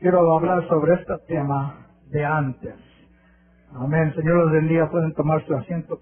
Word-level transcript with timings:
Quiero 0.00 0.36
hablar 0.36 0.66
sobre 0.68 0.94
este 0.94 1.12
tema 1.28 1.86
de 2.10 2.24
antes. 2.24 2.74
Amén. 3.74 4.12
Señor 4.14 4.50
del 4.52 4.68
día 4.68 4.88
pueden 4.90 5.12
tomar 5.14 5.44
su 5.46 5.54
asiento. 5.54 6.00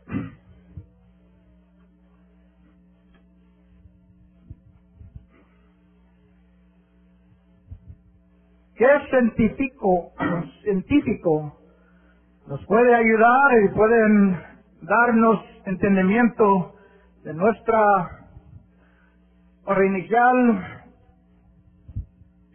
¿Qué 8.77 8.87
científico, 9.11 10.13
científico 10.63 11.59
nos 12.47 12.65
puede 12.67 12.95
ayudar 12.95 13.63
y 13.65 13.75
pueden 13.75 14.41
darnos 14.83 15.41
entendimiento 15.67 16.75
de 17.25 17.35
nuestra 17.35 18.29
inicial 19.85 20.78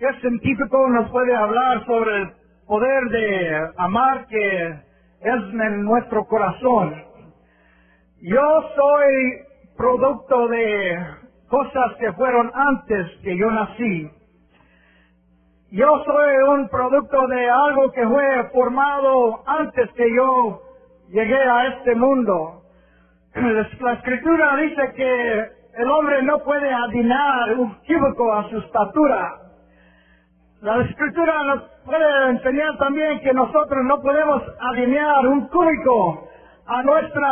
¿Qué 0.04 0.20
científico 0.20 0.90
nos 0.90 1.10
puede 1.12 1.34
hablar 1.34 1.86
sobre 1.86 2.24
el 2.24 2.34
poder 2.68 3.04
de 3.06 3.72
amar 3.78 4.28
que 4.28 4.68
es 4.68 5.44
en 5.54 5.86
nuestro 5.86 6.26
corazón? 6.26 6.94
Yo 8.22 8.70
soy 8.76 9.14
producto 9.78 10.50
de 10.50 10.98
cosas 11.48 11.96
que 12.02 12.12
fueron 12.12 12.52
antes 12.54 13.12
que 13.24 13.38
yo 13.38 13.50
nací. 13.50 14.12
Yo 15.72 16.04
soy 16.04 16.34
un 16.50 16.68
producto 16.68 17.26
de 17.28 17.50
algo 17.50 17.90
que 17.94 18.06
fue 18.06 18.50
formado 18.52 19.42
antes 19.48 19.90
que 19.94 20.14
yo 20.14 20.64
llegué 21.12 21.42
a 21.42 21.68
este 21.76 21.96
mundo. 21.96 22.64
La 23.80 23.94
escritura 23.94 24.58
dice 24.58 24.94
que 24.98 25.46
el 25.82 25.90
hombre 25.90 26.24
no 26.24 26.40
puede 26.40 26.74
adivinar 26.74 27.54
un 27.58 27.80
químico 27.84 28.34
a 28.34 28.50
su 28.50 28.58
estatura. 28.58 29.43
La 30.64 30.82
escritura 30.82 31.44
nos 31.44 31.64
puede 31.84 32.30
enseñar 32.30 32.78
también 32.78 33.20
que 33.20 33.34
nosotros 33.34 33.84
no 33.84 34.02
podemos 34.02 34.42
alinear 34.62 35.28
un 35.28 35.50
cúbico 35.50 36.30
a 36.66 36.82
nuestra 36.84 37.30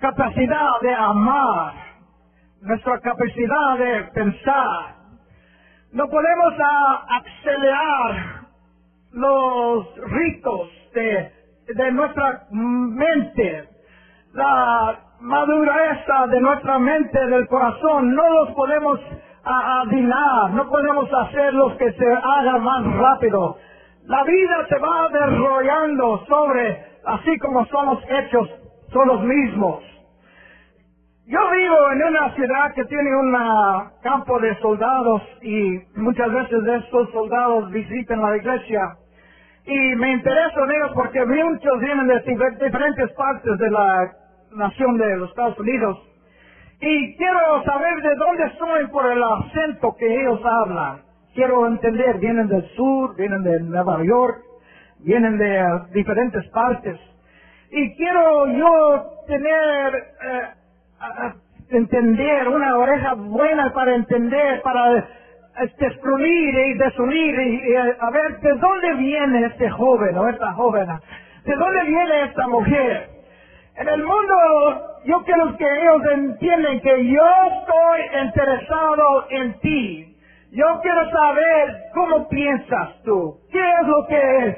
capacidad 0.00 0.70
de 0.82 0.92
amar, 0.92 1.72
nuestra 2.62 2.98
capacidad 2.98 3.78
de 3.78 4.02
pensar. 4.12 4.96
No 5.92 6.08
podemos 6.08 6.54
acelerar 7.10 8.40
los 9.12 9.86
ritos 10.10 10.68
de, 10.92 11.32
de 11.76 11.92
nuestra 11.92 12.42
mente, 12.50 13.68
la 14.32 14.98
madurez 15.20 15.98
de 16.28 16.40
nuestra 16.40 16.76
mente, 16.80 17.24
del 17.26 17.46
corazón, 17.46 18.12
no 18.16 18.30
los 18.30 18.50
podemos 18.56 18.98
a 19.44 19.84
no 20.52 20.68
podemos 20.68 21.08
hacer 21.12 21.54
los 21.54 21.74
que 21.74 21.92
se 21.92 22.12
hagan 22.12 22.62
más 22.62 22.84
rápido. 22.96 23.56
La 24.04 24.24
vida 24.24 24.66
se 24.68 24.78
va 24.78 25.08
desarrollando 25.12 26.24
sobre, 26.26 26.84
así 27.04 27.38
como 27.38 27.64
somos 27.66 28.02
hechos, 28.08 28.48
son 28.92 29.08
los 29.08 29.22
mismos. 29.22 29.82
Yo 31.26 31.38
vivo 31.52 31.92
en 31.92 32.02
una 32.02 32.34
ciudad 32.34 32.74
que 32.74 32.84
tiene 32.86 33.16
un 33.16 33.36
campo 34.02 34.40
de 34.40 34.58
soldados 34.58 35.22
y 35.42 35.78
muchas 35.94 36.32
veces 36.32 36.58
estos 36.82 37.10
soldados 37.12 37.70
visitan 37.70 38.20
la 38.20 38.36
iglesia 38.36 38.80
y 39.64 39.94
me 39.96 40.12
intereso 40.12 40.64
en 40.64 40.70
ellos 40.72 40.90
porque 40.94 41.24
muchos 41.24 41.78
vienen 41.78 42.08
de 42.08 42.18
diferentes 42.64 43.12
partes 43.12 43.58
de 43.58 43.70
la 43.70 44.12
nación 44.56 44.98
de 44.98 45.16
los 45.18 45.28
Estados 45.30 45.58
Unidos 45.60 46.09
y 46.80 47.16
quiero 47.16 47.62
saber 47.64 48.02
de 48.02 48.14
dónde 48.16 48.56
son 48.58 48.90
por 48.90 49.12
el 49.12 49.22
acento 49.22 49.94
que 49.98 50.06
ellos 50.06 50.40
hablan. 50.44 51.02
Quiero 51.34 51.66
entender, 51.66 52.18
vienen 52.18 52.48
del 52.48 52.66
sur, 52.74 53.14
vienen 53.16 53.42
de 53.42 53.60
Nueva 53.60 54.02
York, 54.02 54.38
vienen 55.00 55.36
de 55.36 55.58
eh, 55.58 55.64
diferentes 55.92 56.46
partes. 56.48 56.98
Y 57.70 57.94
quiero 57.96 58.46
yo 58.48 59.04
tener, 59.26 59.94
eh, 59.94 60.42
entender, 61.70 62.48
una 62.48 62.76
oreja 62.78 63.12
buena 63.14 63.72
para 63.74 63.94
entender, 63.94 64.62
para 64.62 65.06
destruir 65.78 66.54
y 66.54 66.78
desunir 66.78 67.40
y, 67.40 67.76
a 67.76 68.10
ver 68.10 68.40
de 68.40 68.54
dónde 68.54 68.94
viene 68.94 69.46
este 69.46 69.68
joven 69.68 70.16
o 70.16 70.28
esta 70.28 70.52
joven, 70.54 70.86
de 71.44 71.54
dónde 71.54 71.84
viene 71.84 72.22
esta 72.24 72.48
mujer. 72.48 73.19
En 73.76 73.88
el 73.88 74.04
mundo 74.04 74.34
yo 75.04 75.22
quiero 75.24 75.56
que 75.56 75.64
ellos 75.64 76.02
entiendan 76.12 76.80
que 76.80 77.06
yo 77.06 77.22
estoy 77.48 78.24
interesado 78.24 79.26
en 79.30 79.60
ti. 79.60 80.16
Yo 80.52 80.66
quiero 80.82 81.10
saber 81.10 81.76
cómo 81.94 82.28
piensas 82.28 83.02
tú. 83.04 83.36
¿Qué 83.52 83.58
es 83.60 83.86
lo 83.86 84.06
que 84.08 84.56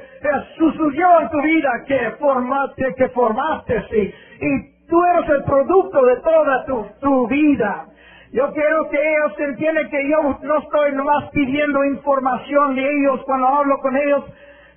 sucedió 0.57 1.21
en 1.21 1.29
tu 1.29 1.41
vida 1.43 1.71
que 1.87 2.11
formaste, 2.19 2.95
que 2.97 3.09
formaste 3.11 3.85
y, 3.93 4.47
y 4.47 4.87
tú 4.89 5.05
eres 5.05 5.29
el 5.29 5.45
producto 5.45 6.03
de 6.05 6.17
toda 6.17 6.65
tu, 6.65 6.87
tu 7.01 7.29
vida? 7.29 7.87
Yo 8.33 8.51
quiero 8.55 8.89
que 8.89 8.97
ellos 8.97 9.39
entiendan 9.39 9.91
que 9.91 10.09
yo 10.09 10.39
no 10.41 10.59
estoy 10.59 10.93
nomás 10.93 11.29
pidiendo 11.33 11.85
información 11.85 12.75
de 12.75 12.83
ellos 12.83 13.21
cuando 13.27 13.47
hablo 13.47 13.77
con 13.83 13.95
ellos, 13.95 14.25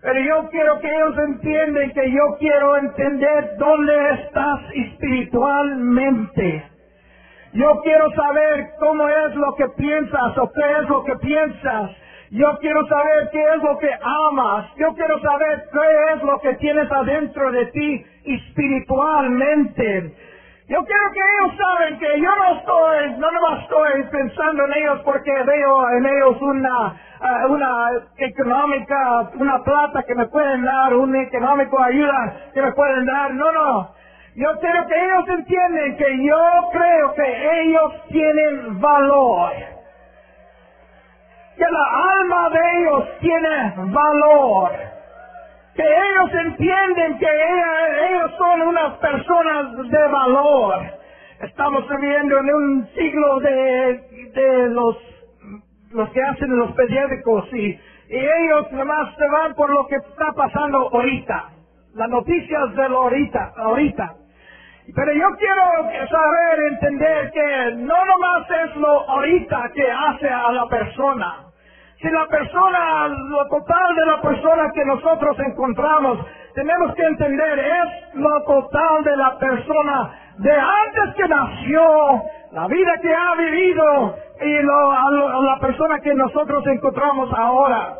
pero 0.06 0.20
yo 0.20 0.50
quiero 0.52 0.80
que 0.80 0.88
ellos 0.88 1.18
entiendan 1.18 1.92
que 1.92 2.12
yo 2.12 2.38
quiero 2.38 2.78
entender 2.78 3.58
dónde 3.58 4.12
estás 4.22 4.60
espiritualmente. 4.76 6.64
Yo 7.54 7.82
quiero 7.82 8.12
saber 8.12 8.68
cómo 8.80 9.10
es 9.10 9.36
lo 9.36 9.56
que 9.56 9.68
piensas 9.78 10.38
o 10.38 10.52
qué 10.52 10.62
es 10.80 10.90
lo 10.90 11.04
que 11.06 11.16
piensas. 11.16 11.90
Yo 12.30 12.56
quiero 12.60 12.86
saber 12.86 13.30
qué 13.32 13.42
es 13.42 13.64
lo 13.64 13.80
que 13.80 13.90
amas. 14.30 14.68
Yo 14.78 14.94
quiero 14.94 15.20
saber 15.22 15.64
qué 15.72 16.14
es 16.14 16.22
lo 16.22 16.40
que 16.40 16.54
tienes 16.56 16.92
adentro 16.92 17.52
de 17.52 17.66
ti 17.66 18.06
espiritualmente. 18.26 20.14
Yo 20.68 20.84
quiero 20.84 21.12
que 21.12 21.20
ellos 21.20 21.58
saben 21.58 22.00
que 22.00 22.20
yo 22.20 22.36
no 22.38 22.58
estoy, 22.58 23.20
no 23.20 23.32
nomás 23.32 23.62
estoy 23.62 24.04
pensando 24.06 24.66
en 24.66 24.74
ellos 24.74 25.00
porque 25.06 25.32
veo 25.32 25.90
en 25.92 26.06
ellos 26.08 26.42
una, 26.42 27.00
eh, 27.22 27.46
una 27.50 27.92
económica, 28.18 29.30
una 29.36 29.64
plata 29.64 30.02
que 30.02 30.16
me 30.16 30.26
pueden 30.26 30.66
dar, 30.66 30.92
un 30.96 31.16
económico 31.16 31.80
ayuda 31.80 32.50
que 32.52 32.64
me 32.64 32.72
pueden 32.72 33.06
dar. 33.06 33.32
No, 33.36 33.52
no. 33.52 33.92
Yo 34.34 34.60
quiero 34.60 34.88
que 34.88 35.06
ellos 35.06 35.30
entiendan 35.38 35.98
que 35.98 36.26
yo 36.26 36.70
creo 36.72 37.14
que 37.14 37.62
ellos 37.62 37.94
tienen 38.08 38.82
valor. 38.82 39.52
Que 41.58 41.66
la 41.70 42.12
alma 42.12 42.50
de 42.50 42.82
ellos 42.82 43.20
tiene 43.20 43.74
valor 43.94 44.95
que 45.76 45.84
ellos 45.84 46.32
entienden 46.46 47.18
que 47.20 47.28
ellos 48.10 48.32
son 48.38 48.62
unas 48.62 48.94
personas 48.98 49.90
de 49.90 50.08
valor. 50.08 50.76
Estamos 51.42 51.88
viviendo 51.90 52.40
en 52.40 52.54
un 52.54 52.90
siglo 52.96 53.40
de, 53.40 54.32
de 54.34 54.70
los, 54.70 54.98
los 55.92 56.10
que 56.12 56.22
hacen 56.24 56.58
los 56.58 56.72
periódicos 56.72 57.54
y, 57.54 57.80
y 58.10 58.18
ellos 58.18 58.72
nomás 58.72 59.16
se 59.18 59.28
van 59.28 59.54
por 59.56 59.70
lo 59.70 59.86
que 59.88 59.96
está 59.96 60.32
pasando 60.34 60.90
ahorita. 60.94 61.50
Las 61.96 62.10
noticias 62.10 62.76
de 62.76 62.90
lo 62.90 63.04
ahorita, 63.04 63.54
ahorita. 63.58 64.16
Pero 64.94 65.14
yo 65.14 65.28
quiero 65.38 66.08
saber, 66.08 66.60
entender 66.72 67.32
que 67.32 67.76
no 67.78 68.06
nomás 68.06 68.48
es 68.66 68.76
lo 68.78 69.10
ahorita 69.10 69.72
que 69.74 69.92
hace 69.92 70.30
a 70.30 70.52
la 70.52 70.68
persona, 70.68 71.45
si 72.02 72.10
la 72.10 72.28
persona, 72.28 73.08
lo 73.08 73.48
total 73.48 73.96
de 73.96 74.06
la 74.06 74.22
persona 74.22 74.72
que 74.74 74.86
nosotros 74.86 75.38
encontramos, 75.40 76.20
tenemos 76.54 76.94
que 76.96 77.04
entender, 77.04 77.60
es 77.60 78.16
lo 78.16 78.44
total 78.44 79.04
de 79.04 79.18
la 79.18 79.38
persona 79.38 80.12
de 80.38 80.52
antes 80.52 81.16
que 81.16 81.28
nació, 81.28 82.24
la 82.52 82.68
vida 82.68 82.92
que 83.02 83.14
ha 83.14 83.36
vivido 83.36 84.16
y 84.42 84.62
lo, 84.62 85.42
la 85.42 85.60
persona 85.60 86.00
que 86.00 86.14
nosotros 86.14 86.66
encontramos 86.68 87.30
ahora. 87.34 87.96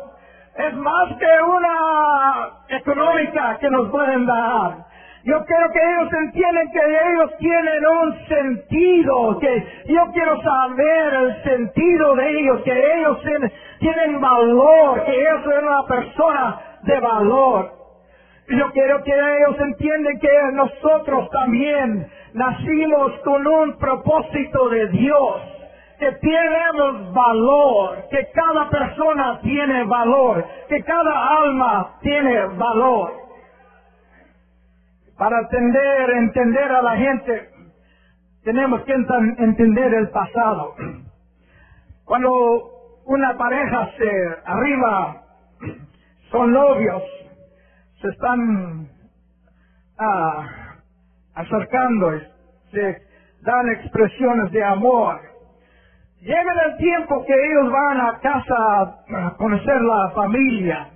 Es 0.56 0.74
más 0.74 1.08
que 1.18 1.42
una 1.42 2.48
económica 2.68 3.58
que 3.58 3.70
nos 3.70 3.90
pueden 3.90 4.26
dar. 4.26 4.86
Yo 5.24 5.44
quiero 5.44 5.72
que 5.72 5.80
ellos 5.80 6.12
entiendan 6.12 6.70
que 6.70 6.78
ellos 6.78 7.36
tienen 7.38 7.86
un 7.86 8.28
sentido, 8.28 9.38
que 9.40 9.66
yo 9.86 10.06
quiero 10.12 10.40
saber 10.40 11.14
el 11.14 11.42
sentido 11.42 12.14
de 12.14 12.40
ellos, 12.40 12.62
que 12.62 12.94
ellos 12.94 13.18
tienen 13.78 14.20
valor, 14.20 15.04
que 15.04 15.12
ellos 15.12 15.42
son 15.44 15.64
una 15.64 15.86
persona 15.86 16.60
de 16.82 17.00
valor. 17.00 17.72
Yo 18.48 18.70
quiero 18.72 19.02
que 19.02 19.12
ellos 19.12 19.56
entiendan 19.58 20.18
que 20.20 20.28
nosotros 20.52 21.28
también 21.30 22.08
nacimos 22.32 23.12
con 23.24 23.46
un 23.46 23.76
propósito 23.78 24.68
de 24.68 24.86
Dios, 24.88 25.42
que 25.98 26.12
tenemos 26.12 27.12
valor, 27.12 28.04
que 28.10 28.28
cada 28.32 28.68
persona 28.68 29.40
tiene 29.42 29.84
valor, 29.84 30.44
que 30.68 30.82
cada 30.84 31.36
alma 31.38 31.96
tiene 32.02 32.46
valor. 32.56 33.12
Para 35.18 35.40
entender, 35.40 36.10
entender 36.10 36.70
a 36.70 36.82
la 36.82 36.96
gente, 36.96 37.48
tenemos 38.44 38.82
que 38.82 38.92
entender 38.92 39.94
el 39.94 40.10
pasado. 40.10 40.74
Cuando 42.04 42.75
una 43.06 43.36
pareja 43.36 43.90
se 43.96 44.10
arriba, 44.44 45.22
son 46.30 46.52
novios, 46.52 47.02
se 48.00 48.08
están 48.08 48.88
ah, 49.98 50.46
acercando, 51.34 52.10
se 52.72 53.02
dan 53.42 53.68
expresiones 53.70 54.50
de 54.50 54.64
amor. 54.64 55.20
Llega 56.20 56.64
el 56.66 56.76
tiempo 56.78 57.24
que 57.24 57.32
ellos 57.32 57.70
van 57.70 58.00
a 58.00 58.18
casa 58.18 58.56
a 59.08 59.34
conocer 59.36 59.80
la 59.80 60.10
familia 60.10 60.88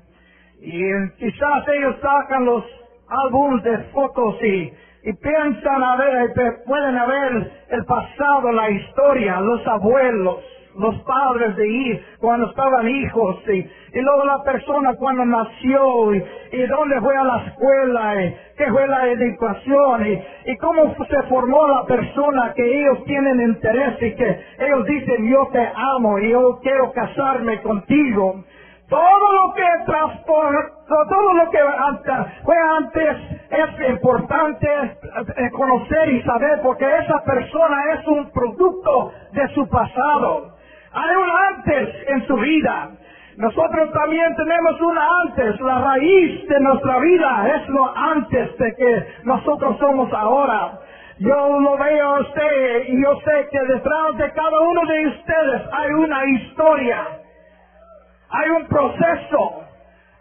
y 0.60 0.80
quizás 1.16 1.68
ellos 1.68 1.96
sacan 2.02 2.44
los 2.44 2.64
álbumes 3.08 3.62
de 3.62 3.78
fotos 3.92 4.36
y, 4.42 4.72
y 5.04 5.12
piensan 5.12 5.82
a 5.82 5.96
ver, 5.96 6.32
pueden 6.66 6.94
ver 6.94 7.52
el 7.68 7.84
pasado, 7.84 8.50
la 8.50 8.68
historia, 8.68 9.40
los 9.40 9.64
abuelos, 9.68 10.44
los 10.76 10.96
padres 11.02 11.56
de 11.56 11.68
ir 11.68 12.04
cuando 12.18 12.48
estaban 12.48 12.88
hijos 12.88 13.36
y, 13.48 13.66
luego 14.00 14.24
la 14.24 14.42
persona 14.44 14.94
cuando 14.94 15.24
nació 15.24 16.14
y, 16.14 16.24
y, 16.52 16.66
dónde 16.66 17.00
fue 17.00 17.16
a 17.16 17.24
la 17.24 17.44
escuela 17.46 18.24
y 18.24 18.36
qué 18.56 18.70
fue 18.70 18.86
la 18.86 19.08
educación 19.08 20.06
y, 20.06 20.50
y 20.50 20.56
cómo 20.58 20.94
se 21.04 21.22
formó 21.28 21.66
la 21.66 21.84
persona 21.86 22.52
que 22.54 22.80
ellos 22.80 23.04
tienen 23.04 23.40
interés 23.40 24.00
y 24.00 24.14
que 24.14 24.40
ellos 24.58 24.86
dicen 24.86 25.30
yo 25.30 25.48
te 25.52 25.68
amo 25.74 26.18
y 26.18 26.30
yo 26.30 26.60
quiero 26.62 26.92
casarme 26.92 27.60
contigo. 27.62 28.44
Todo 28.88 29.32
lo 29.32 29.54
que 29.54 29.62
transportó, 29.86 30.94
todo 31.08 31.32
lo 31.34 31.50
que 31.50 31.58
fue 32.42 32.56
antes 32.76 33.16
es 33.50 33.90
importante 33.90 34.66
eh, 34.66 35.50
conocer 35.52 36.08
y 36.08 36.22
saber 36.22 36.60
porque 36.60 36.84
esa 36.98 37.22
persona 37.22 37.76
es 37.94 38.06
un 38.08 38.30
producto 38.32 39.12
de 39.32 39.48
su 39.54 39.68
pasado. 39.68 40.59
Hay 40.92 41.16
un 41.16 41.30
antes 41.30 42.08
en 42.08 42.26
su 42.26 42.36
vida. 42.36 42.90
Nosotros 43.36 43.92
también 43.92 44.34
tenemos 44.34 44.80
un 44.80 44.98
antes. 44.98 45.60
La 45.60 45.78
raíz 45.78 46.48
de 46.48 46.60
nuestra 46.60 46.98
vida 46.98 47.48
es 47.56 47.68
lo 47.68 47.96
antes 47.96 48.58
de 48.58 48.74
que 48.74 49.06
nosotros 49.22 49.78
somos 49.78 50.12
ahora. 50.12 50.80
Yo 51.18 51.60
lo 51.60 51.76
veo 51.78 52.16
a 52.16 52.20
usted 52.20 52.88
y 52.88 53.02
yo 53.02 53.14
sé 53.20 53.48
que 53.52 53.60
detrás 53.72 54.16
de 54.16 54.32
cada 54.32 54.60
uno 54.60 54.80
de 54.86 55.06
ustedes 55.06 55.62
hay 55.72 55.90
una 55.92 56.24
historia. 56.24 57.06
Hay 58.30 58.50
un 58.50 58.66
proceso. 58.66 59.64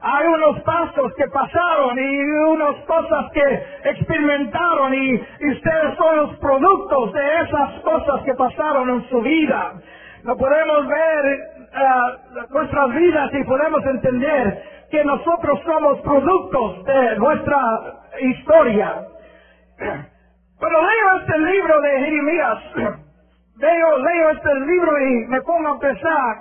Hay 0.01 0.27
unos 0.27 0.61
pasos 0.61 1.13
que 1.15 1.27
pasaron 1.27 1.97
y 1.99 2.19
unas 2.47 2.75
cosas 2.85 3.31
que 3.33 3.63
experimentaron 3.89 4.93
y, 4.93 5.15
y 5.15 5.51
ustedes 5.51 5.97
son 5.97 6.15
los 6.15 6.37
productos 6.37 7.11
de 7.13 7.41
esas 7.41 7.81
cosas 7.81 8.21
que 8.23 8.33
pasaron 8.35 8.89
en 8.91 9.09
su 9.09 9.19
vida 9.21 9.73
no 10.23 10.35
podemos 10.35 10.87
ver 10.87 11.39
uh, 11.73 12.53
nuestras 12.53 12.95
vidas 12.95 13.31
y 13.33 13.43
podemos 13.43 13.85
entender 13.85 14.63
que 14.91 15.03
nosotros 15.05 15.59
somos 15.65 16.01
productos 16.01 16.83
de 16.85 17.15
nuestra 17.17 17.57
historia. 18.19 18.95
Cuando 20.57 20.81
leo 20.81 21.19
este 21.19 21.39
libro 21.39 21.81
de 21.81 21.99
Jeremías, 21.99 22.57
leo, 23.57 23.97
leo 23.97 24.29
este 24.31 24.55
libro 24.55 24.99
y 24.99 25.27
me 25.27 25.41
pongo 25.41 25.75
a 25.75 25.79
pensar, 25.79 26.35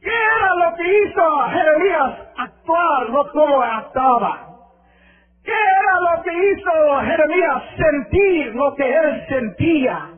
¿qué 0.00 0.10
era 0.10 0.70
lo 0.70 0.76
que 0.76 0.98
hizo 0.98 1.40
a 1.40 1.50
Jeremías 1.50 2.12
actuar, 2.38 3.10
no 3.10 3.30
como 3.32 3.62
actuaba? 3.62 4.38
¿Qué 5.44 5.52
era 5.52 6.16
lo 6.16 6.22
que 6.22 6.30
hizo 6.32 6.94
a 6.94 7.04
Jeremías 7.04 7.62
sentir 7.76 8.54
lo 8.54 8.74
que 8.74 8.96
él 8.96 9.26
sentía? 9.28 10.13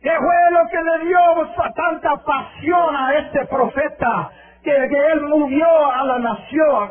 ¿Qué 0.00 0.10
fue 0.10 0.50
lo 0.52 0.68
que 0.68 0.76
le 0.80 1.06
dio 1.06 1.18
tanta 1.74 2.16
pasión 2.24 2.96
a 2.96 3.18
este 3.18 3.44
profeta 3.46 4.30
que, 4.62 4.70
él 4.72 5.22
movió 5.22 5.92
a 5.92 6.04
la 6.04 6.18
nación? 6.20 6.90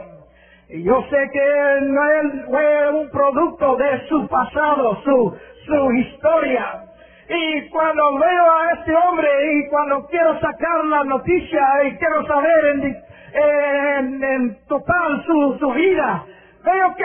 Y 0.69 0.83
yo 0.83 1.01
sé 1.09 1.30
que 1.31 1.77
él 1.77 2.45
fue 2.50 2.92
un 2.92 3.09
producto 3.09 3.77
de 3.77 4.07
su 4.09 4.27
pasado, 4.27 5.01
su, 5.04 5.38
su 5.65 5.92
historia. 5.94 6.83
Y 7.30 7.69
cuando 7.69 8.18
veo 8.18 8.51
a 8.51 8.71
este 8.74 8.94
hombre 8.94 9.30
y 9.53 9.69
cuando 9.69 10.06
quiero 10.07 10.38
sacar 10.42 10.83
la 10.86 11.06
noticia 11.06 11.83
y 11.86 11.98
quiero 11.98 12.27
saber 12.27 12.65
en, 12.74 14.24
en, 14.24 14.57
total 14.68 15.24
su, 15.25 15.57
su 15.60 15.71
vida, 15.71 16.25
veo 16.68 16.96
que 16.96 17.04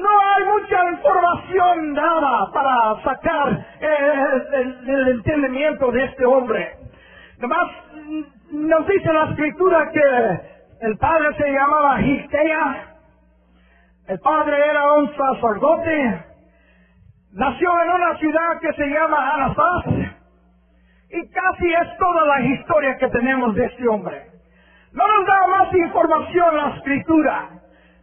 no 0.00 0.08
hay 0.20 0.44
mucha 0.44 0.90
información 0.90 1.94
dada 1.94 2.50
para 2.52 3.02
sacar 3.02 3.66
el, 3.80 5.08
entendimiento 5.08 5.90
de 5.92 6.04
este 6.04 6.24
hombre. 6.24 6.76
Además, 7.38 7.68
nos 8.50 8.86
dice 8.86 9.12
la 9.12 9.30
escritura 9.30 9.90
que 9.92 10.86
el 10.86 10.96
padre 10.96 11.34
se 11.36 11.52
llamaba 11.52 11.98
Gistea, 11.98 12.94
el 14.08 14.20
padre 14.20 14.56
era 14.70 14.92
un 14.94 15.14
sacerdote, 15.14 16.24
nació 17.32 17.82
en 17.82 17.90
una 17.90 18.16
ciudad 18.18 18.60
que 18.60 18.72
se 18.72 18.86
llama 18.86 19.34
Anastas, 19.34 19.84
y 21.10 21.30
casi 21.30 21.72
es 21.72 21.98
toda 21.98 22.26
la 22.26 22.40
historia 22.40 22.96
que 22.96 23.08
tenemos 23.08 23.54
de 23.54 23.66
este 23.66 23.88
hombre. 23.88 24.26
No 24.92 25.06
nos 25.06 25.26
da 25.26 25.46
más 25.48 25.74
información 25.74 26.56
la 26.56 26.76
escritura. 26.76 27.57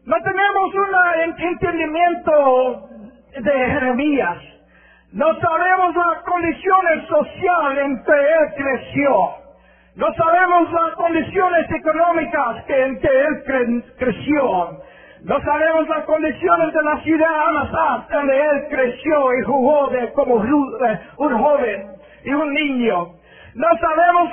No 0.05 0.15
tenemos 0.21 0.75
un 0.75 1.43
entendimiento 1.43 2.89
de 3.39 3.51
Jeremías. 3.51 4.37
No 5.13 5.39
sabemos 5.39 5.95
las 5.95 6.21
condiciones 6.23 7.07
sociales 7.07 7.85
en 7.85 8.03
que 8.03 8.11
él 8.11 8.53
creció. 8.55 9.11
No 9.95 10.07
sabemos 10.13 10.71
las 10.71 10.91
condiciones 10.95 11.71
económicas 11.71 12.57
en 12.67 12.99
que 12.99 13.07
él 13.07 13.83
creció. 13.97 14.79
No 15.23 15.41
sabemos 15.41 15.89
las 15.89 16.05
condiciones 16.05 16.71
de 16.71 16.83
la 16.83 17.01
ciudad 17.01 17.47
Anastas 17.47 18.09
donde 18.09 18.41
él 18.41 18.67
creció 18.69 19.33
y 19.39 19.43
jugó 19.43 19.87
de, 19.87 20.13
como 20.13 20.43
eh, 20.43 20.99
un 21.17 21.37
joven 21.39 21.95
y 22.23 22.31
un 22.31 22.53
niño. 22.53 23.14
No 23.55 23.67
sabemos 23.79 24.31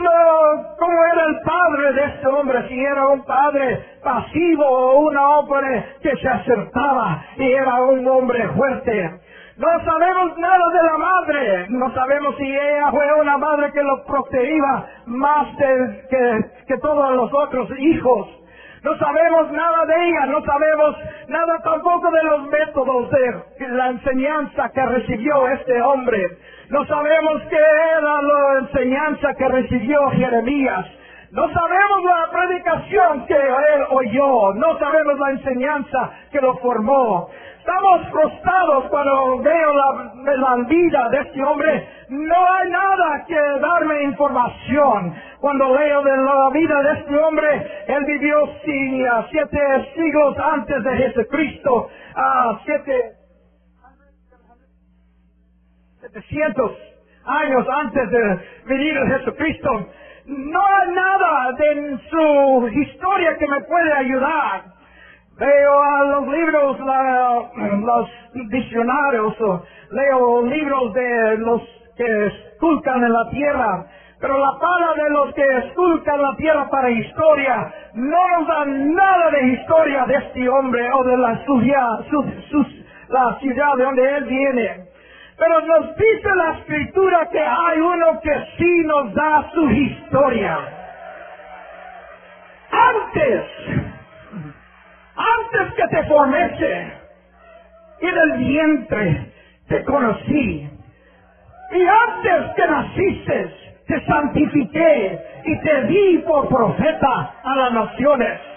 cómo 0.80 1.04
era 1.12 1.24
el 1.26 1.40
padre 1.42 1.92
de 1.92 2.04
este 2.06 2.26
hombre, 2.26 2.66
si 2.66 2.74
era 2.74 3.06
un 3.06 3.24
padre 3.24 3.84
pasivo 4.02 4.66
o 4.66 4.98
un 4.98 5.16
hombre 5.16 5.94
que 6.02 6.10
se 6.16 6.28
acertaba 6.28 7.24
y 7.36 7.52
era 7.52 7.82
un 7.82 8.04
hombre 8.08 8.48
fuerte. 8.48 9.20
No 9.58 9.68
sabemos 9.84 10.36
nada 10.38 10.68
de 10.70 10.82
la 10.82 10.98
madre, 10.98 11.66
no 11.68 11.94
sabemos 11.94 12.36
si 12.36 12.50
ella 12.50 12.90
fue 12.90 13.20
una 13.20 13.38
madre 13.38 13.70
que 13.70 13.82
lo 13.84 14.04
protegía 14.04 14.86
más 15.06 15.56
que, 15.56 16.50
que 16.66 16.78
todos 16.78 17.14
los 17.14 17.32
otros 17.32 17.70
hijos. 17.78 18.28
No 18.82 18.98
sabemos 18.98 19.52
nada 19.52 19.86
de 19.86 20.08
ella, 20.08 20.26
no 20.26 20.44
sabemos 20.44 20.96
nada 21.28 21.60
tampoco 21.62 22.10
de 22.10 22.22
los 22.24 22.48
métodos 22.48 23.10
de 23.10 23.68
la 23.68 23.90
enseñanza 23.90 24.68
que 24.70 24.84
recibió 24.84 25.46
este 25.46 25.80
hombre. 25.80 26.38
No 26.72 26.86
sabemos 26.86 27.42
qué 27.50 27.56
era 27.98 28.22
la 28.22 28.58
enseñanza 28.60 29.34
que 29.34 29.46
recibió 29.46 30.08
Jeremías. 30.12 30.86
No 31.30 31.46
sabemos 31.52 32.02
la 32.02 32.30
predicación 32.32 33.26
que 33.26 33.34
él 33.34 33.84
oyó. 33.90 34.54
No 34.54 34.78
sabemos 34.78 35.18
la 35.18 35.30
enseñanza 35.32 36.10
que 36.30 36.40
lo 36.40 36.56
formó. 36.60 37.28
Estamos 37.58 38.08
frustrados 38.10 38.84
cuando 38.88 39.42
veo 39.42 39.72
la, 39.74 40.56
vida 40.66 41.10
de 41.10 41.20
este 41.20 41.42
hombre. 41.44 41.88
No 42.08 42.52
hay 42.54 42.70
nada 42.70 43.24
que 43.28 43.38
darme 43.60 44.04
información. 44.04 45.14
Cuando 45.40 45.76
leo 45.76 46.02
de 46.02 46.16
la 46.16 46.48
vida 46.54 46.82
de 46.84 46.92
este 47.00 47.18
hombre, 47.18 47.84
él 47.86 48.04
vivió 48.06 48.48
siete 49.30 49.92
siglos 49.94 50.38
antes 50.38 50.82
de 50.84 50.96
Jesucristo. 50.96 51.90
siete 52.64 53.21
700 56.02 56.72
años 57.24 57.66
antes 57.70 58.10
de 58.10 58.40
venir 58.66 58.98
a 58.98 59.06
Jesucristo. 59.06 59.86
No 60.26 60.60
hay 60.66 60.88
nada 60.90 61.56
en 61.72 62.00
su 62.10 62.68
historia 62.68 63.36
que 63.38 63.46
me 63.46 63.60
puede 63.60 63.92
ayudar. 63.92 64.64
Veo 65.38 65.82
a 65.82 66.04
los 66.06 66.28
libros, 66.28 66.78
los 66.80 68.48
diccionarios, 68.50 69.36
leo 69.90 70.46
libros 70.46 70.92
de 70.92 71.38
los 71.38 71.62
que 71.96 72.26
esculcan 72.26 73.04
en 73.04 73.12
la 73.12 73.30
tierra, 73.30 73.86
Pero 74.20 74.38
la 74.38 74.58
pala 74.58 74.94
de 74.94 75.10
los 75.10 75.34
que 75.34 75.58
esculcan 75.58 76.20
la 76.20 76.36
tierra 76.36 76.68
para 76.68 76.90
historia 76.90 77.72
no 77.94 78.28
nos 78.28 78.48
da 78.48 78.64
nada 78.64 79.30
de 79.30 79.48
historia 79.52 80.04
de 80.06 80.14
este 80.14 80.48
hombre 80.48 80.88
o 80.92 81.04
de 81.04 81.16
la 81.16 81.44
ciudad, 81.44 82.04
la 83.08 83.38
ciudad 83.40 83.76
de 83.76 83.84
donde 83.84 84.16
él 84.16 84.24
viene. 84.24 84.91
Pero 85.36 85.60
nos 85.60 85.96
dice 85.96 86.28
la 86.36 86.58
escritura 86.58 87.28
que 87.30 87.40
hay 87.40 87.80
uno 87.80 88.20
que 88.20 88.46
sí 88.58 88.82
nos 88.84 89.14
da 89.14 89.50
su 89.52 89.70
historia. 89.70 90.58
Antes, 92.70 93.44
antes 95.16 95.74
que 95.74 95.88
te 95.88 96.04
formese 96.04 96.92
y 98.00 98.06
del 98.06 98.32
vientre 98.38 99.32
te 99.68 99.84
conocí. 99.84 100.68
Y 101.72 101.86
antes 101.86 102.54
que 102.54 102.66
naciste, 102.66 103.54
te 103.86 104.06
santifiqué 104.06 105.18
y 105.44 105.60
te 105.60 105.82
di 105.84 106.18
por 106.18 106.48
profeta 106.48 107.34
a 107.42 107.56
las 107.56 107.72
naciones. 107.72 108.51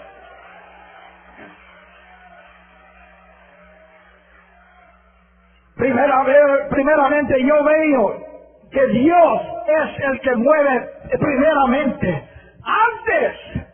Primeramente 5.76 7.42
yo 7.44 7.64
veo 7.64 8.26
que 8.70 8.86
Dios 8.88 9.42
es 9.68 10.04
el 10.04 10.20
que 10.20 10.36
mueve 10.36 10.88
primeramente. 11.18 12.28
Antes, 12.64 13.66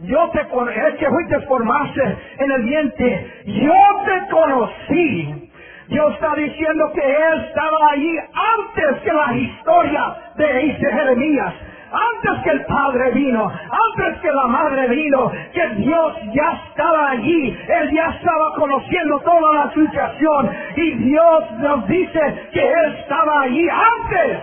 yo 0.00 0.30
te 0.30 0.40
es 0.40 0.94
que 0.98 1.08
fuiste 1.08 1.40
formarse 1.46 2.16
en 2.38 2.50
el 2.50 2.62
vientre, 2.62 3.32
yo 3.46 3.74
te 4.06 4.30
conocí. 4.30 5.50
Dios 5.88 6.14
está 6.14 6.34
diciendo 6.34 6.92
que 6.94 7.00
Él 7.00 7.44
estaba 7.48 7.90
allí 7.92 8.18
antes 8.18 9.02
que 9.02 9.12
la 9.12 9.34
historia 9.34 10.16
de 10.36 10.62
Jeremías 10.92 11.54
antes 11.92 12.44
que 12.44 12.50
el 12.50 12.64
Padre 12.66 13.10
vino, 13.12 13.48
antes 13.48 14.20
que 14.20 14.30
la 14.30 14.46
Madre 14.46 14.88
vino, 14.88 15.30
que 15.52 15.68
Dios 15.76 16.16
ya 16.34 16.60
estaba 16.68 17.10
allí, 17.10 17.58
Él 17.68 17.90
ya 17.94 18.10
estaba 18.10 18.54
conociendo 18.56 19.20
toda 19.20 19.54
la 19.54 19.72
situación 19.72 20.50
y 20.76 20.94
Dios 20.98 21.52
nos 21.58 21.88
dice 21.88 22.48
que 22.52 22.72
Él 22.72 22.94
estaba 23.00 23.42
allí 23.42 23.68
antes. 23.68 24.38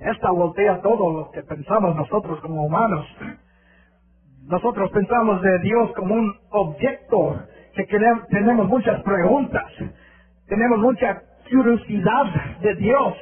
Esta 0.00 0.30
voltea 0.30 0.80
todo 0.80 1.12
lo 1.12 1.30
que 1.30 1.42
pensamos 1.42 1.94
nosotros 1.94 2.40
como 2.40 2.64
humanos. 2.64 3.06
Nosotros 4.46 4.90
pensamos 4.90 5.42
de 5.42 5.58
Dios 5.60 5.92
como 5.94 6.14
un 6.14 6.34
objeto 6.50 7.38
que 7.74 7.84
tenemos 8.30 8.68
muchas 8.68 9.00
preguntas, 9.02 9.64
tenemos 10.48 10.78
mucha 10.80 11.22
curiosidad 11.50 12.26
de 12.60 12.74
Dios, 12.74 13.14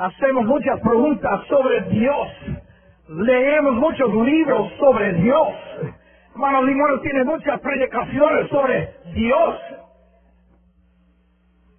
hacemos 0.00 0.46
muchas 0.46 0.80
preguntas 0.80 1.40
sobre 1.46 1.82
Dios, 1.82 2.28
leemos 3.08 3.74
muchos 3.74 4.14
libros 4.14 4.72
sobre 4.78 5.12
Dios. 5.14 5.48
Hermano 6.32 6.62
Limón 6.62 7.02
tiene 7.02 7.24
muchas 7.24 7.60
predicaciones 7.60 8.48
sobre 8.48 8.94
Dios. 9.12 9.56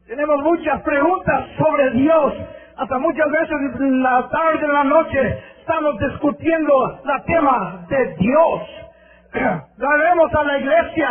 Tenemos 0.05 0.43
muchas 0.43 0.81
preguntas 0.83 1.47
sobre 1.57 1.89
Dios. 1.91 2.33
Hasta 2.77 2.99
muchas 2.99 3.27
veces 3.31 3.79
en 3.79 4.03
la 4.03 4.29
tarde, 4.29 4.65
en 4.65 4.73
la 4.73 4.83
noche, 4.83 5.39
estamos 5.59 5.97
discutiendo 5.99 6.99
la 7.03 7.23
tema 7.23 7.85
de 7.89 8.15
Dios. 8.17 8.61
Traemos 9.77 10.35
a 10.35 10.43
la 10.43 10.57
iglesia 10.57 11.09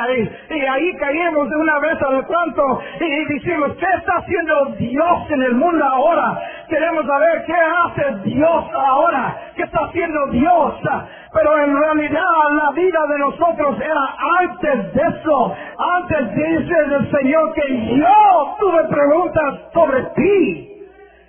y, 0.50 0.60
ahí 0.66 0.94
caemos 0.98 1.48
de 1.48 1.56
una 1.56 1.78
vez 1.78 2.02
al 2.02 2.26
canto 2.26 2.80
y, 3.00 3.34
decimos, 3.34 3.72
¿qué 3.78 3.86
está 3.96 4.12
haciendo 4.18 4.66
Dios 4.78 5.30
en 5.30 5.42
el 5.42 5.54
mundo 5.54 5.84
ahora? 5.84 6.38
Queremos 6.70 7.04
saber 7.04 7.44
qué 7.46 7.52
hace 7.52 8.28
Dios 8.30 8.64
ahora, 8.72 9.36
qué 9.56 9.64
está 9.64 9.86
haciendo 9.86 10.26
Dios. 10.28 10.74
Pero 11.32 11.58
en 11.64 11.76
realidad 11.76 12.22
la 12.52 12.70
vida 12.76 13.00
de 13.08 13.18
nosotros 13.18 13.76
era 13.80 14.14
antes 14.40 14.94
de 14.94 15.02
eso. 15.02 15.54
Antes 15.78 16.34
dice 16.36 16.74
el 16.96 17.10
Señor 17.10 17.52
que 17.54 17.96
yo 17.96 18.56
tuve 18.60 18.84
preguntas 18.84 19.54
sobre 19.74 20.02
ti. 20.14 20.70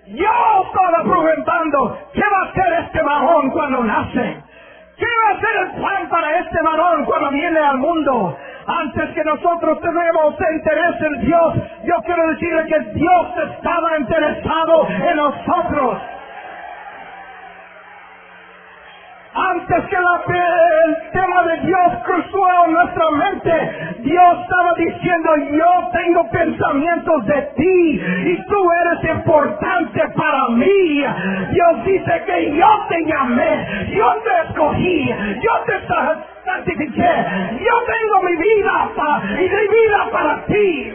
Yo 0.09 0.29
estaba 0.65 1.03
preguntando, 1.03 1.97
¿qué 2.13 2.21
va 2.21 2.39
a 2.39 2.49
hacer 2.49 2.73
este 2.85 3.01
varón 3.01 3.49
cuando 3.49 3.83
nace? 3.83 4.43
¿Qué 4.97 5.05
va 5.25 5.31
a 5.31 5.39
ser 5.39 5.55
el 5.63 5.81
plan 5.81 6.09
para 6.09 6.39
este 6.39 6.61
varón 6.61 7.05
cuando 7.05 7.31
viene 7.31 7.59
al 7.59 7.77
mundo? 7.79 8.37
Antes 8.79 9.09
que 9.13 9.23
nosotros 9.23 9.79
tenemos 9.81 10.35
interés 10.53 11.01
en 11.01 11.25
Dios, 11.25 11.53
yo 11.83 11.95
quiero 12.05 12.27
decirle 12.27 12.65
que 12.67 12.79
Dios 12.93 13.27
estaba 13.51 13.97
interesado 13.99 14.87
en 14.87 15.15
nosotros. 15.17 15.97
Antes 19.33 19.85
que 19.85 19.95
el 19.95 21.11
tema 21.11 21.43
de 21.43 21.57
Dios 21.67 21.87
cruzó 22.03 22.67
nuestra 22.67 23.11
mente, 23.11 23.51
Dios 23.99 24.39
estaba 24.41 24.73
diciendo, 24.77 25.35
yo 25.51 25.89
tengo 25.93 26.29
pensamientos 26.31 27.25
de 27.27 27.41
ti 27.55 28.01
y 28.25 28.45
tú 28.45 28.71
eres 28.71 29.15
importante 29.15 30.01
para 30.15 30.49
mí. 30.49 31.05
Dios 31.51 31.85
dice 31.85 32.23
que 32.25 32.55
yo 32.55 32.67
te 32.89 33.05
llamé, 33.05 33.91
yo 33.95 34.13
te 34.23 34.49
escogí, 34.49 35.13
yo 35.41 35.63
te 35.65 35.81
santifiqué, 36.55 37.11
yo 37.59 37.75
tengo 37.85 38.23
mi 38.23 38.35
vida 38.35 38.89
y 39.39 39.43
mi 39.43 39.67
vida 39.67 40.09
para 40.11 40.45
ti. 40.45 40.93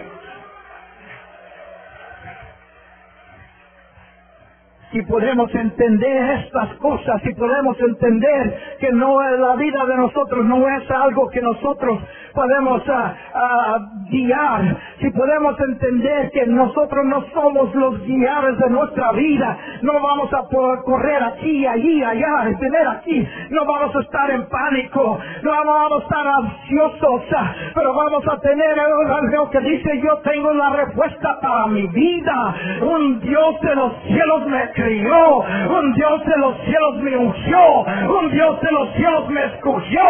Si 4.92 5.02
podemos 5.02 5.52
entender 5.54 6.44
estas 6.44 6.74
cosas, 6.76 7.20
si 7.22 7.34
podemos 7.34 7.76
entender 7.80 8.76
que 8.78 8.92
no 8.92 9.20
la 9.20 9.56
vida 9.56 9.84
de 9.84 9.96
nosotros 9.96 10.44
no 10.46 10.68
es 10.68 10.90
algo 10.90 11.28
que 11.28 11.42
nosotros 11.42 11.98
podemos 12.32 12.82
ah, 12.88 13.78
guiar, 14.10 14.76
si 15.00 15.10
podemos 15.10 15.58
entender 15.58 16.30
que 16.30 16.46
nosotros 16.46 17.04
no 17.06 17.24
somos 17.32 17.74
los 17.74 18.00
guiares 18.02 18.58
de 18.58 18.70
nuestra 18.70 19.12
vida, 19.12 19.58
no 19.82 19.94
vamos 19.94 20.32
a 20.34 20.44
correr 20.84 21.22
aquí, 21.22 21.66
allí, 21.66 22.04
allá, 22.04 22.44
tener 22.60 22.88
aquí, 22.88 23.26
no 23.50 23.64
vamos 23.64 23.96
a 23.96 24.00
estar 24.00 24.30
en 24.30 24.46
pánico, 24.48 25.18
no 25.42 25.50
vamos 25.50 25.92
a 25.92 26.04
estar 26.04 26.26
ansiosos, 26.28 27.22
ah, 27.36 27.54
pero 27.74 27.94
vamos 27.94 28.22
a 28.28 28.38
tener 28.38 28.78
algo 28.78 29.50
que 29.50 29.60
dice 29.60 30.00
yo 30.02 30.18
tengo 30.18 30.52
la 30.52 30.70
respuesta 30.70 31.38
para 31.40 31.66
mi 31.68 31.86
vida, 31.88 32.54
un 32.82 33.20
Dios 33.20 33.60
de 33.62 33.74
los 33.74 33.92
cielos 34.04 34.46
me 34.46 34.75
crió, 34.76 35.38
un 35.38 35.92
Dios 35.94 36.24
de 36.24 36.36
los 36.36 36.54
cielos 36.60 36.96
me 36.96 37.16
ungió, 37.16 37.84
un 38.20 38.30
Dios 38.30 38.60
de 38.60 38.72
los 38.72 38.92
cielos 38.94 39.28
me 39.28 39.44
escogió, 39.44 40.02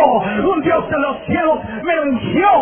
un 0.45 0.61
Dios 0.61 0.91
de 0.91 0.99
los 0.99 1.17
cielos 1.27 1.59
me 1.83 2.01
ungió, 2.01 2.53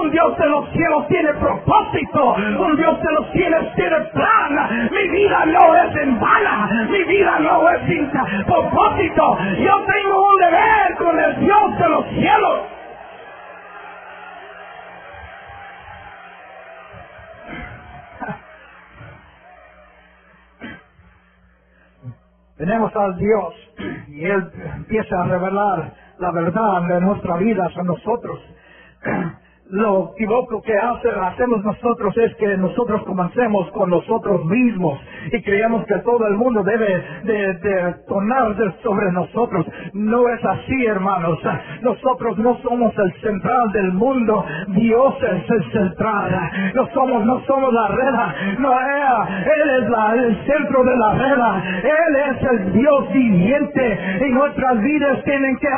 un 0.00 0.10
Dios 0.10 0.36
de 0.36 0.46
los 0.48 0.68
cielos 0.70 1.08
tiene 1.08 1.32
propósito, 1.34 2.34
un 2.58 2.76
Dios 2.76 3.00
de 3.00 3.12
los 3.12 3.30
cielos 3.30 3.72
tiene 3.76 3.96
plan, 4.12 4.90
mi 4.90 5.08
vida 5.08 5.46
no 5.46 5.74
es 5.76 5.96
en 5.96 6.20
vana, 6.20 6.86
mi 6.90 7.04
vida 7.04 7.38
no 7.38 7.70
es 7.70 7.80
sin 7.86 8.10
propósito, 8.44 9.38
yo 9.58 9.84
tengo 9.86 10.28
un 10.28 10.40
deber 10.40 10.94
con 10.98 11.18
el 11.18 11.40
Dios 11.40 11.78
de 11.78 11.88
los 11.88 12.04
cielos. 12.08 12.83
Tenemos 22.56 22.94
al 22.94 23.16
Dios 23.16 23.54
y 24.08 24.24
Él 24.24 24.50
empieza 24.76 25.22
a 25.22 25.26
revelar 25.26 25.92
la 26.18 26.30
verdad 26.30 26.82
de 26.82 27.00
nuestra 27.00 27.36
vida 27.36 27.68
a 27.74 27.82
nosotros. 27.82 28.40
Lo 29.70 30.12
equivoco 30.12 30.60
que 30.62 30.76
hace, 30.76 31.08
hacemos 31.08 31.64
nosotros 31.64 32.16
es 32.18 32.34
que 32.36 32.56
nosotros 32.58 33.02
comencemos 33.04 33.70
con 33.70 33.90
nosotros 33.90 34.44
mismos 34.44 35.00
y 35.32 35.42
creemos 35.42 35.84
que 35.86 35.98
todo 36.00 36.26
el 36.26 36.34
mundo 36.34 36.62
debe 36.62 37.02
de, 37.24 37.94
sobre 38.82 39.12
nosotros. 39.12 39.66
No 39.92 40.28
es 40.28 40.44
así, 40.44 40.86
hermanos. 40.86 41.38
Nosotros 41.82 42.38
no 42.38 42.58
somos 42.62 42.92
el 42.98 43.12
central 43.20 43.72
del 43.72 43.92
mundo. 43.92 44.44
Dios 44.68 45.14
es 45.22 45.50
el 45.50 45.72
central. 45.72 46.50
No 46.74 46.88
somos, 46.92 47.24
no 47.24 47.40
somos 47.46 47.72
la 47.72 47.88
reda. 47.88 48.34
No, 48.58 48.72
Él 48.72 49.70
es 49.70 50.24
el 50.24 50.46
centro 50.46 50.84
de 50.84 50.96
la 50.96 51.14
reda. 51.14 51.62
Él 51.82 52.16
es 52.16 52.42
el 52.50 52.72
Dios 52.72 53.12
viviente 53.12 53.98
y 54.26 54.30
nuestras 54.30 54.80
vidas 54.80 55.24
tienen 55.24 55.56
que 55.58 55.68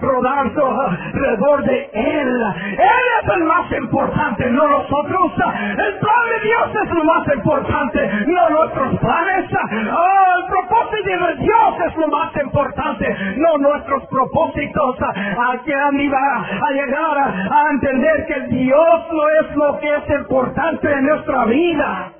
rodar 0.00 0.38
alrededor 0.38 1.64
de 1.64 1.90
Él. 1.92 2.42
Él 2.72 3.04
es 3.22 3.27
el 3.34 3.44
más 3.44 3.72
importante, 3.72 4.50
no 4.50 4.68
nosotros. 4.68 5.32
El 5.78 5.98
plan 5.98 6.24
de 6.30 6.40
Dios 6.44 6.84
es 6.84 6.90
lo 6.90 7.04
más 7.04 7.26
importante, 7.34 8.10
no 8.26 8.50
nuestros 8.50 8.98
planes. 9.00 9.50
Oh, 9.92 10.38
el 10.38 10.46
propósito 10.46 11.26
de 11.26 11.36
Dios 11.36 11.74
es 11.86 11.96
lo 11.96 12.08
más 12.08 12.32
importante, 12.36 13.16
no 13.36 13.58
nuestros 13.58 14.06
propósitos. 14.06 14.96
Hay 15.02 15.58
que 15.58 15.74
a 15.74 16.70
llegar 16.72 17.18
a, 17.18 17.70
entender 17.70 18.26
que 18.26 18.40
Dios 18.56 19.06
no 19.10 19.28
es 19.40 19.56
lo 19.56 19.78
que 19.78 19.94
es 19.94 20.20
importante 20.20 20.92
en 20.92 21.06
nuestra 21.06 21.44
vida. 21.44 22.12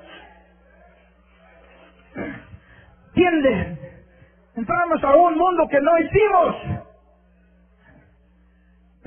entienden. 3.19 3.79
Entramos 4.55 5.03
a 5.03 5.15
un 5.15 5.37
mundo 5.37 5.67
que 5.69 5.79
no 5.81 5.91
hicimos. 5.99 6.88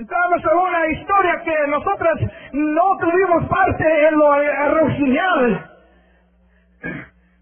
Entramos 0.03 0.45
a 0.45 0.57
una 0.57 0.87
historia 0.89 1.43
que 1.45 1.55
nosotros 1.69 2.19
no 2.53 2.99
tuvimos 2.99 3.47
parte 3.49 4.09
en 4.09 4.19
lo 4.19 4.27
original. 4.27 5.71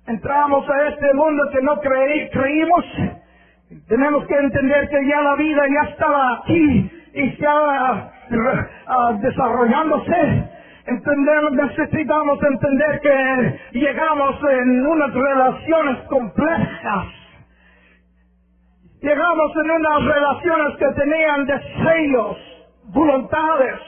Entramos 0.07 0.69
a 0.69 0.89
este 0.89 1.15
mundo 1.15 1.49
que 1.53 1.63
no 1.63 1.81
creímos. 1.81 2.85
Tenemos 3.89 4.27
que 4.27 4.35
entender 4.35 4.91
que 4.91 5.07
ya 5.09 5.23
la 5.23 5.37
vida 5.37 5.63
ya 5.75 5.89
estaba 5.89 6.35
aquí 6.35 6.91
y 7.15 7.23
estaba 7.31 8.13
uh, 8.29 9.19
desarrollándose. 9.23 10.51
Entender, 10.85 11.53
necesitamos 11.53 12.43
entender 12.43 13.01
que 13.01 13.79
llegamos 13.79 14.37
en 14.51 14.87
unas 14.87 15.15
relaciones 15.15 15.97
complejas. 16.09 17.07
Llegamos 19.01 19.51
en 19.57 19.71
unas 19.71 20.05
relaciones 20.05 20.77
que 20.77 20.87
tenían 21.01 21.47
deseos, 21.47 22.50
voluntades. 22.93 23.81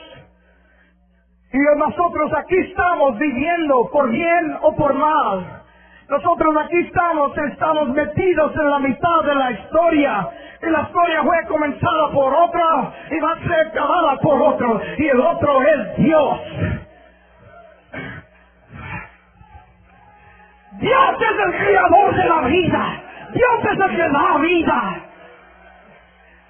Y 1.51 1.59
nosotros 1.77 2.31
aquí 2.35 2.57
estamos 2.57 3.17
viviendo 3.19 3.89
por 3.91 4.09
bien 4.09 4.57
o 4.61 4.75
por 4.75 4.93
mal. 4.93 5.61
Nosotros 6.09 6.55
aquí 6.65 6.79
estamos, 6.79 7.37
estamos 7.37 7.89
metidos 7.89 8.51
en 8.55 8.69
la 8.69 8.79
mitad 8.79 9.23
de 9.23 9.35
la 9.35 9.51
historia. 9.51 10.29
Y 10.61 10.69
la 10.69 10.81
historia 10.81 11.23
fue 11.23 11.45
comenzada 11.47 12.11
por 12.11 12.33
otra 12.33 12.93
y 13.11 13.19
va 13.19 13.31
a 13.33 13.39
ser 13.39 13.67
acabada 13.67 14.17
por 14.17 14.41
otro. 14.41 14.81
Y 14.97 15.07
el 15.07 15.19
otro 15.19 15.61
es 15.61 15.97
Dios. 15.97 16.39
Dios 20.79 21.15
es 21.19 21.45
el 21.45 21.65
creador 21.65 22.15
de 22.15 22.25
la 22.25 22.41
vida. 22.41 23.03
Dios 23.33 23.65
es 23.71 23.79
el 23.79 23.95
que 23.95 24.09
da 24.09 24.37
vida. 24.39 25.02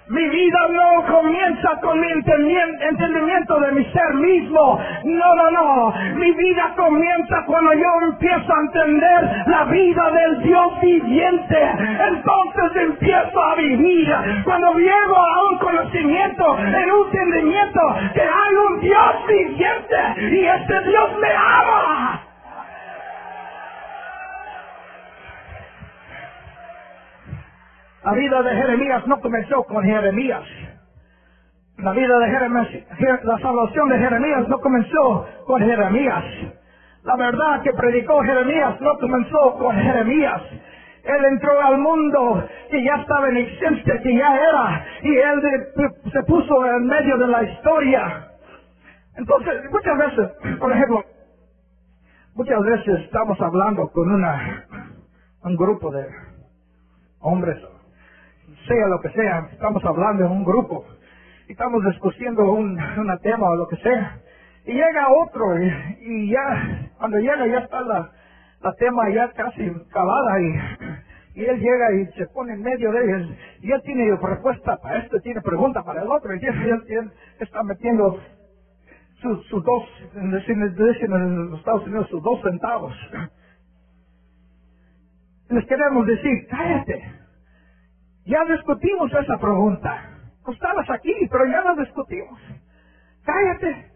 Mi 0.08 0.30
vida 0.30 0.60
no 0.70 1.06
comienza 1.06 1.80
con 1.82 2.00
mi 2.00 2.08
entendimiento 2.12 3.60
de 3.62 3.72
mi 3.72 3.86
ser 3.86 4.14
mismo. 4.16 4.80
No, 5.06 5.36
no, 5.36 5.52
no. 5.52 5.94
Mi 6.16 6.32
vida 6.32 6.74
comienza 6.76 7.44
cuando 7.46 7.74
yo 7.74 7.88
empiezo 8.04 8.54
a 8.54 8.62
entender 8.62 9.44
la 9.48 9.64
vida 9.66 10.12
del 10.12 10.44
Dios 10.44 10.82
viviente. 10.82 11.72
Entonces 12.10 12.82
empiezo 12.82 13.44
a 13.44 13.56
vivir. 13.56 14.14
Cuando 14.44 14.74
llego 14.74 15.18
a 15.18 15.52
un 15.52 15.58
conocimiento, 15.60 16.58
en 16.58 16.92
un 16.92 17.06
entendimiento 17.06 17.82
que 18.14 18.22
hay 18.22 18.56
un 18.70 18.82
Dios 18.82 19.28
viviente 19.28 20.36
y 20.36 20.46
este 20.46 20.82
Dios 20.82 21.18
me 21.22 21.30
ama. 21.30 22.33
La 28.04 28.12
vida 28.12 28.42
de 28.42 28.56
Jeremías 28.56 29.08
no 29.08 29.22
comenzó 29.22 29.64
con 29.64 29.84
Jeremías. 29.84 30.44
La 31.78 31.92
vida 31.94 32.20
de 32.20 32.28
Jeremías, 32.28 32.68
la 33.24 33.38
salvación 33.40 33.90
de 33.90 33.98
Jeremías 33.98 34.48
no 34.50 34.60
comenzó 34.60 35.26
con 35.46 35.62
Jeremías. 35.62 36.24
La 37.04 37.16
verdad 37.16 37.62
que 37.62 37.72
predicó 37.72 38.22
Jeremías 38.22 38.80
no 38.82 38.98
comenzó 39.00 39.58
con 39.58 39.76
Jeremías. 39.76 40.42
Él 41.04 41.26
entró 41.32 41.62
al 41.62 41.78
mundo 41.78 42.46
que 42.70 42.84
ya 42.84 42.96
estaba 42.96 43.30
en 43.30 43.38
existencia, 43.38 44.02
que 44.02 44.16
ya 44.16 44.36
era, 44.36 44.86
y 45.02 45.16
él 45.18 45.42
se 46.12 46.24
puso 46.24 46.66
en 46.66 46.86
medio 46.86 47.18
de 47.18 47.28
la 47.28 47.44
historia. 47.44 48.28
Entonces, 49.16 49.70
muchas 49.72 49.98
veces, 49.98 50.58
por 50.60 50.72
ejemplo, 50.72 51.04
muchas 52.36 52.62
veces 52.64 53.00
estamos 53.02 53.40
hablando 53.40 53.90
con 53.92 54.12
una, 54.12 54.66
un 55.44 55.56
grupo 55.56 55.92
de 55.92 56.06
hombres 57.20 57.73
sea 58.68 58.88
lo 58.88 59.00
que 59.02 59.10
sea, 59.10 59.50
estamos 59.52 59.84
hablando 59.86 60.26
en 60.26 60.32
un 60.32 60.44
grupo, 60.44 60.86
estamos 61.48 61.84
discutiendo 61.86 62.52
un, 62.52 62.78
tema 63.22 63.50
o 63.50 63.56
lo 63.56 63.68
que 63.68 63.78
sea, 63.78 64.20
y 64.66 64.74
llega 64.74 65.08
otro, 65.10 65.62
y, 66.02 66.30
ya, 66.30 66.90
cuando 66.98 67.18
llega 67.18 67.48
ya 67.48 67.60
está 67.60 67.82
la, 67.82 68.12
la 68.62 68.74
tema 68.74 69.10
ya 69.10 69.30
casi 69.32 69.68
acabada, 69.68 70.40
y, 70.42 71.42
y 71.42 71.46
él 71.46 71.60
llega 71.60 71.94
y 71.94 72.06
se 72.18 72.28
pone 72.28 72.54
en 72.54 72.62
medio 72.62 72.92
de 72.92 73.04
ellos, 73.04 73.30
y 73.62 73.72
él 73.72 73.82
tiene 73.84 74.16
respuesta 74.16 74.78
para 74.78 75.00
esto, 75.00 75.20
tiene 75.20 75.42
pregunta 75.42 75.84
para 75.84 76.02
el 76.02 76.08
otro, 76.10 76.34
y 76.34 76.46
él, 76.46 77.12
está 77.40 77.64
metiendo 77.64 78.20
sus, 79.22 79.46
sus 79.48 79.64
dos, 79.64 79.84
en 80.16 80.32
los 80.32 81.60
Estados 81.60 81.86
Unidos, 81.86 82.08
sus 82.10 82.22
dos 82.24 82.42
centavos. 82.42 82.94
Les 85.50 85.66
queremos 85.66 86.08
decir, 86.08 86.48
cállate. 86.50 87.23
Ya 88.26 88.44
discutimos 88.46 89.12
esa 89.14 89.38
pregunta. 89.38 90.10
No 90.46 90.54
estabas 90.54 90.90
aquí, 90.90 91.14
pero 91.30 91.46
ya 91.46 91.62
la 91.62 91.74
discutimos. 91.76 92.40
Cállate. 93.26 93.92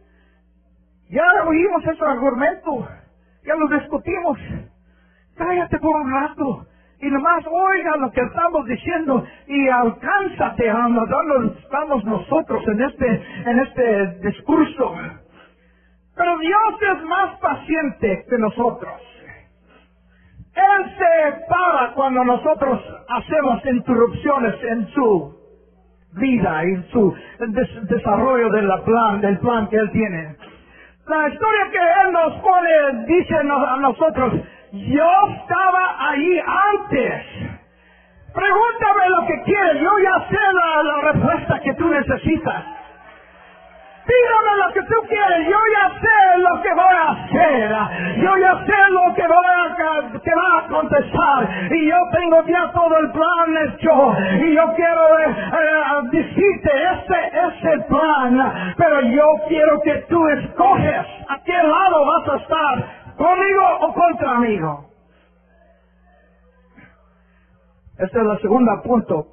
Ya 1.09 1.23
oímos 1.45 1.85
ese 1.85 2.03
argumento. 2.03 2.87
Ya 3.43 3.55
lo 3.55 3.67
discutimos. 3.79 4.37
Cállate 5.37 5.79
por 5.79 5.95
un 5.95 6.11
rato. 6.11 6.65
Y 6.99 7.09
nomás 7.09 7.45
oiga 7.45 7.95
lo 7.97 8.11
que 8.11 8.21
estamos 8.21 8.65
diciendo 8.65 9.23
y 9.45 9.69
alcánzate 9.69 10.69
a 10.69 10.87
donde 10.87 11.59
estamos 11.59 12.03
nosotros 12.05 12.67
en 12.67 12.81
este, 12.81 13.23
en 13.45 13.59
este 13.59 14.07
discurso. 14.27 14.95
Pero 16.15 16.39
Dios 16.39 16.97
es 16.97 17.03
más 17.05 17.39
paciente 17.39 18.25
que 18.27 18.37
nosotros. 18.39 19.16
Él 20.57 20.95
se 20.97 21.45
para 21.47 21.93
cuando 21.93 22.23
nosotros 22.23 22.81
hacemos 23.09 23.63
interrupciones 23.65 24.55
en 24.63 24.87
su 24.87 25.37
vida, 26.13 26.63
en 26.63 26.83
su 26.89 27.13
desarrollo 27.83 28.49
del 28.49 28.67
plan, 28.83 29.21
del 29.21 29.37
plan 29.37 29.67
que 29.67 29.75
Él 29.75 29.91
tiene. 29.91 30.35
La 31.05 31.29
historia 31.29 31.69
que 31.71 31.77
Él 31.77 32.11
nos 32.11 32.33
pone 32.41 33.05
dice 33.05 33.35
a 33.35 33.77
nosotros, 33.77 34.33
yo 34.71 35.09
estaba 35.29 36.09
ahí 36.09 36.39
antes. 36.73 37.23
Pregúntame 38.33 39.09
lo 39.09 39.27
que 39.27 39.43
quieres, 39.43 39.81
yo 39.81 39.99
ya 39.99 40.27
sé 40.27 40.37
la 40.53 41.11
respuesta 41.11 41.59
que 41.59 41.73
tú 41.75 41.87
necesitas. 41.87 42.76
Pídame 44.07 44.51
lo 44.65 44.73
que 44.73 44.81
tú 44.81 45.07
quieres. 45.07 45.47
Yo 45.47 45.59
ya 45.75 45.89
sé 45.99 46.37
lo 46.39 46.61
que 46.61 46.73
voy 46.73 46.95
a 46.95 47.11
hacer. 47.11 47.69
Yo 48.23 48.37
ya 48.37 48.65
sé 48.65 48.91
lo 48.91 49.13
que 49.13 49.27
voy 49.27 49.47
va 50.37 50.59
a 50.59 50.67
contestar. 50.67 51.49
Y 51.71 51.89
yo 51.89 51.97
tengo 52.11 52.43
ya 52.45 52.71
todo 52.71 52.97
el 52.97 53.11
plan 53.11 53.57
hecho. 53.65 54.45
Y 54.45 54.55
yo 54.55 54.73
quiero 54.75 55.19
eh, 55.19 55.25
eh, 55.29 56.09
decirte, 56.11 56.71
ese 56.71 57.19
es 57.33 57.73
el 57.73 57.85
plan. 57.85 58.73
Pero 58.77 59.01
yo 59.01 59.25
quiero 59.47 59.79
que 59.83 60.05
tú 60.09 60.27
escoges 60.27 61.05
a 61.29 61.37
qué 61.43 61.57
lado 61.63 62.05
vas 62.05 62.29
a 62.29 62.35
estar. 62.37 63.15
Conmigo 63.17 63.63
o 63.81 63.93
contra 63.93 64.35
amigo. 64.35 64.85
Este 67.97 68.19
es 68.19 68.25
el 68.25 68.41
segundo 68.41 68.71
punto. 68.83 69.25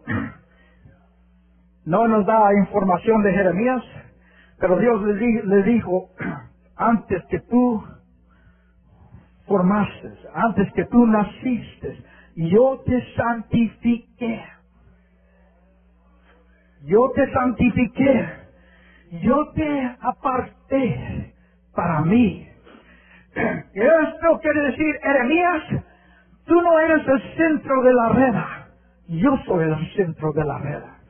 No 1.84 2.08
nos 2.08 2.24
da 2.24 2.48
información 2.54 3.22
de 3.22 3.32
Jeremías 3.32 3.82
pero 4.66 4.78
Dios 4.78 5.02
le, 5.44 5.62
dijo, 5.64 6.08
antes 6.76 7.22
que 7.26 7.38
tú 7.50 7.84
formaste, 9.46 10.10
antes 10.32 10.72
que 10.72 10.86
tú 10.86 11.06
naciste, 11.06 12.02
yo 12.34 12.80
te 12.86 13.14
santifiqué. 13.14 14.42
Yo 16.84 17.10
te 17.14 17.30
santifiqué. 17.30 18.26
Yo 19.20 19.52
te 19.52 19.96
aparté 20.00 21.34
para 21.74 22.00
mí. 22.00 22.48
Esto 23.34 24.40
quiere 24.40 24.60
decir, 24.62 24.98
Jeremías, 25.02 25.62
tú 26.46 26.54
no 26.62 26.80
eres 26.80 27.06
el 27.06 27.36
centro 27.36 27.82
de 27.82 27.92
la 27.92 28.08
red. 28.08 28.34
Yo 29.08 29.36
soy 29.44 29.64
el 29.64 29.92
centro 29.92 30.32
de 30.32 30.44
la 30.46 30.58
red. 30.58 31.03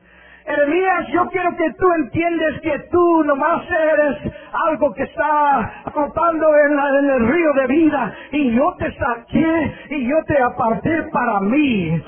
Jeremías, 0.45 1.07
yo 1.11 1.25
quiero 1.29 1.49
que 1.57 1.73
tú 1.73 1.91
entiendes 2.03 2.61
que 2.61 2.77
tú 2.91 3.23
nomás 3.23 3.63
eres 3.67 4.33
algo 4.69 4.93
que 4.93 5.03
está 5.03 5.83
flotando 5.91 6.47
en, 6.57 7.09
el 7.09 7.27
río 7.27 7.53
de 7.53 7.67
vida 7.67 8.13
y 8.31 8.51
yo 8.51 8.75
te 8.77 8.93
saqué 8.93 9.73
y 9.89 10.07
yo 10.07 10.17
te 10.27 10.39
aparté 10.39 11.01
para 11.11 11.39
mí. 11.39 11.99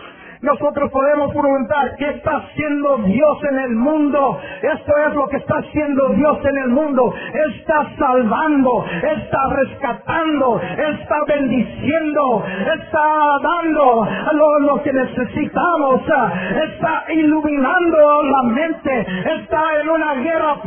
Nosotros 0.42 0.92
podemos 0.92 1.32
preguntar, 1.32 1.96
¿qué 1.98 2.10
está 2.10 2.38
haciendo 2.38 2.98
Dios 2.98 3.38
en 3.50 3.60
el 3.60 3.76
mundo? 3.76 4.40
Esto 4.62 4.94
es 5.08 5.16
lo 5.16 5.28
que 5.30 5.38
está 5.38 5.56
haciendo 5.58 6.10
Dios 6.10 6.38
en 6.46 6.58
el 6.58 6.70
mundo. 6.70 7.14
Está 7.50 7.90
salvando, 7.98 8.86
está 9.02 9.40
rescatando, 9.50 10.62
está 10.62 11.16
bendiciendo, 11.28 12.44
está 12.80 13.08
dando 13.42 14.08
lo, 14.34 14.84
que 14.84 14.94
necesitamos, 14.94 16.02
está 16.02 17.04
iluminando 17.14 18.24
la 18.24 18.44
mente, 18.44 19.08
está 19.42 19.82
en 19.82 19.90
una 19.90 20.14
guerra 20.16 20.58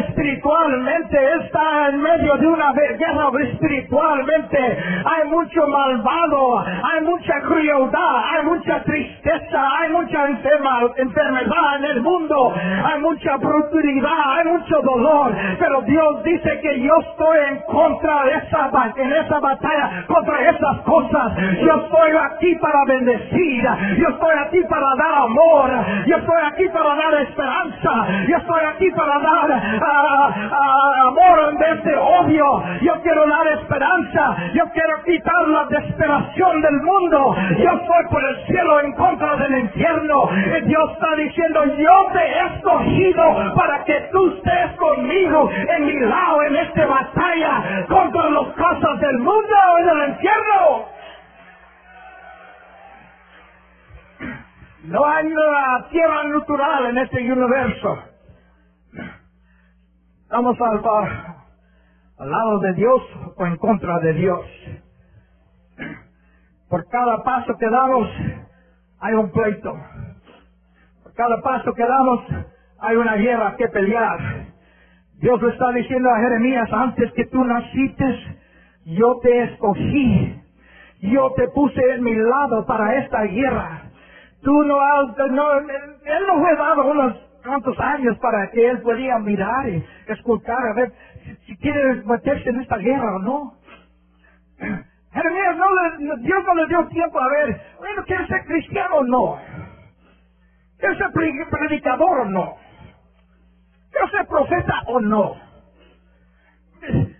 espiritualmente, 0.00 1.18
está 1.44 1.88
en 1.88 2.02
medio 2.02 2.36
de 2.36 2.46
una 2.46 2.72
guerra 2.72 3.30
espiritualmente. 3.42 4.58
Hay 4.58 5.28
mucho 5.28 5.66
malvado, 5.66 6.58
hay 6.58 7.00
mucha 7.04 7.40
crueldad, 7.40 8.24
hay 8.32 8.44
mucha 8.44 8.82
tristeza, 8.82 9.13
hay 9.30 9.90
mucha 9.90 10.26
enfermedad 10.26 11.76
en 11.78 11.84
el 11.84 12.02
mundo, 12.02 12.52
hay 12.54 13.00
mucha 13.00 13.36
brutalidad, 13.36 14.38
hay 14.38 14.44
mucho 14.44 14.80
dolor, 14.82 15.34
pero 15.58 15.80
Dios 15.82 16.22
dice 16.24 16.60
que 16.60 16.80
yo 16.80 16.92
estoy 17.00 17.38
en 17.48 17.58
contra 17.62 18.24
de 18.24 18.32
esa, 18.32 18.70
en 18.96 19.12
esa 19.12 19.40
batalla, 19.40 20.04
contra 20.06 20.50
esas 20.50 20.78
cosas. 20.80 21.32
Yo 21.36 21.74
estoy 21.74 22.10
aquí 22.30 22.54
para 22.56 22.84
bendecir, 22.86 23.64
yo 23.98 24.08
estoy 24.08 24.34
aquí 24.46 24.62
para 24.68 24.86
dar 24.96 25.14
amor, 25.22 25.70
yo 26.06 26.16
estoy 26.16 26.42
aquí 26.46 26.68
para 26.68 26.94
dar 26.94 27.14
esperanza, 27.22 28.06
yo 28.28 28.36
estoy 28.36 28.60
aquí 28.74 28.90
para 28.90 29.18
dar 29.20 29.52
ah, 29.52 30.34
ah, 30.52 31.08
amor 31.08 31.50
en 31.50 31.58
vez 31.58 31.84
de 31.84 31.96
odio, 31.96 32.62
yo 32.82 32.92
quiero 33.02 33.26
dar 33.26 33.46
esperanza, 33.58 34.36
yo 34.52 34.64
quiero 34.72 35.02
quitar 35.04 35.48
la 35.48 35.64
desesperación 35.64 36.60
del 36.60 36.82
mundo, 36.82 37.36
yo 37.58 37.70
estoy 37.70 38.04
por 38.10 38.24
el 38.24 38.46
cielo 38.46 38.80
en 38.80 38.92
contra 38.92 39.13
del 39.16 39.58
infierno. 39.60 40.28
Dios 40.64 40.90
está 40.92 41.14
diciendo, 41.16 41.64
yo 41.64 42.12
te 42.12 42.18
he 42.18 42.56
escogido 42.56 43.54
para 43.54 43.84
que 43.84 44.08
tú 44.10 44.34
estés 44.34 44.72
conmigo 44.76 45.50
en 45.50 45.86
mi 45.86 46.00
lado 46.00 46.42
en 46.42 46.56
esta 46.56 46.86
batalla 46.86 47.86
contra 47.88 48.30
las 48.30 48.48
cosas 48.54 49.00
del 49.00 49.18
mundo 49.18 49.56
y 49.78 49.84
del 49.84 50.08
infierno. 50.10 50.86
No 54.84 55.06
hay 55.06 55.26
una 55.26 55.88
tierra 55.90 56.24
natural 56.24 56.86
en 56.86 56.98
este 56.98 57.32
universo. 57.32 57.98
Vamos 60.28 60.56
al, 60.60 60.82
al 62.18 62.30
lado 62.30 62.58
de 62.58 62.72
Dios 62.74 63.02
o 63.36 63.46
en 63.46 63.56
contra 63.58 63.98
de 64.00 64.12
Dios. 64.14 64.40
Por 66.68 66.88
cada 66.88 67.22
paso 67.22 67.56
que 67.56 67.70
damos 67.70 68.08
hay 69.04 69.14
un 69.14 69.30
pleito. 69.30 69.72
Por 71.02 71.12
cada 71.14 71.40
paso 71.42 71.72
que 71.74 71.86
damos 71.86 72.20
hay 72.80 72.96
una 72.96 73.16
guerra 73.16 73.54
que 73.56 73.68
pelear. 73.68 74.18
Dios 75.20 75.40
le 75.42 75.50
está 75.50 75.72
diciendo 75.72 76.08
a 76.10 76.20
Jeremías, 76.20 76.68
antes 76.72 77.12
que 77.12 77.24
tú 77.26 77.44
naciste, 77.44 78.18
yo 78.86 79.18
te 79.22 79.42
escogí. 79.44 80.40
Yo 81.02 81.32
te 81.36 81.48
puse 81.48 81.80
en 81.92 82.02
mi 82.02 82.14
lado 82.14 82.64
para 82.66 82.94
esta 82.98 83.22
guerra. 83.24 83.82
Tú 84.42 84.52
no, 84.64 84.76
no 85.32 85.58
él 85.58 86.22
no 86.26 86.40
fue 86.40 86.56
dado 86.56 86.86
unos 86.86 87.14
cuantos 87.44 87.78
años 87.78 88.16
para 88.20 88.50
que 88.50 88.70
él 88.70 88.80
pudiera 88.80 89.18
mirar 89.18 89.68
y 89.68 89.84
escuchar 90.08 90.58
a 90.66 90.74
ver 90.74 90.92
si 91.46 91.56
quiere 91.58 92.02
meterse 92.04 92.48
en 92.48 92.60
esta 92.60 92.78
guerra 92.78 93.16
o 93.16 93.18
no. 93.18 93.52
Jeremías, 95.14 95.56
Dios 96.22 96.44
no 96.44 96.54
le 96.54 96.66
dio 96.66 96.88
tiempo 96.88 97.20
a 97.20 97.28
ver, 97.28 97.60
bueno, 97.78 98.04
¿quiere 98.04 98.26
ser 98.26 98.44
cristiano 98.46 98.96
o 98.96 99.04
no? 99.04 99.38
¿Quiere 100.78 100.98
ser 100.98 101.06
predicador 101.50 102.20
o 102.20 102.24
no? 102.24 102.56
¿Quiere 103.92 104.10
ser 104.10 104.26
profeta 104.26 104.82
o 104.86 105.00
no? 105.00 105.36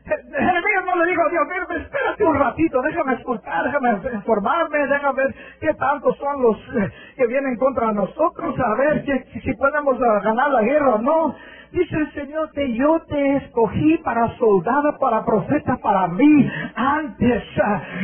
Jeremías 0.04 0.84
no 0.84 1.02
le 1.02 1.10
dijo 1.10 1.22
a 1.22 1.30
Dios, 1.30 1.42
mira, 1.48 1.82
espérate 1.82 2.24
un 2.24 2.38
ratito, 2.38 2.82
déjame 2.82 3.14
escuchar, 3.14 3.64
déjame 3.64 3.90
informarme, 4.12 4.86
déjame 4.86 5.22
ver 5.22 5.34
qué 5.60 5.72
tantos 5.74 6.16
son 6.18 6.42
los 6.42 6.58
eh, 6.58 6.90
que 7.16 7.26
vienen 7.26 7.56
contra 7.56 7.90
nosotros, 7.92 8.54
a 8.60 8.74
ver 8.76 9.04
si, 9.04 9.40
si 9.40 9.54
podemos 9.54 9.96
ah, 9.98 10.20
ganar 10.22 10.50
la 10.50 10.62
guerra 10.62 10.94
o 10.96 10.98
no. 10.98 11.34
Dice 11.72 11.96
el 11.96 12.12
Señor 12.12 12.52
que 12.52 12.72
yo 12.74 13.00
te 13.08 13.36
escogí 13.38 13.98
para 14.04 14.28
soldado, 14.36 14.96
para 15.00 15.24
profeta, 15.24 15.76
para 15.82 16.06
mí 16.06 16.48
antes. 16.76 17.42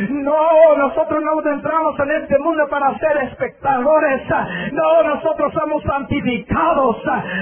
No, 0.08 0.76
nosotros 0.76 1.22
no 1.22 1.48
entramos 1.48 1.94
en 2.00 2.10
este 2.22 2.36
mundo 2.40 2.64
para 2.68 2.98
ser 2.98 3.16
espectadores. 3.30 4.22
No, 4.72 5.02
nosotros 5.04 5.52
somos 5.52 5.84
santificados. 5.84 6.96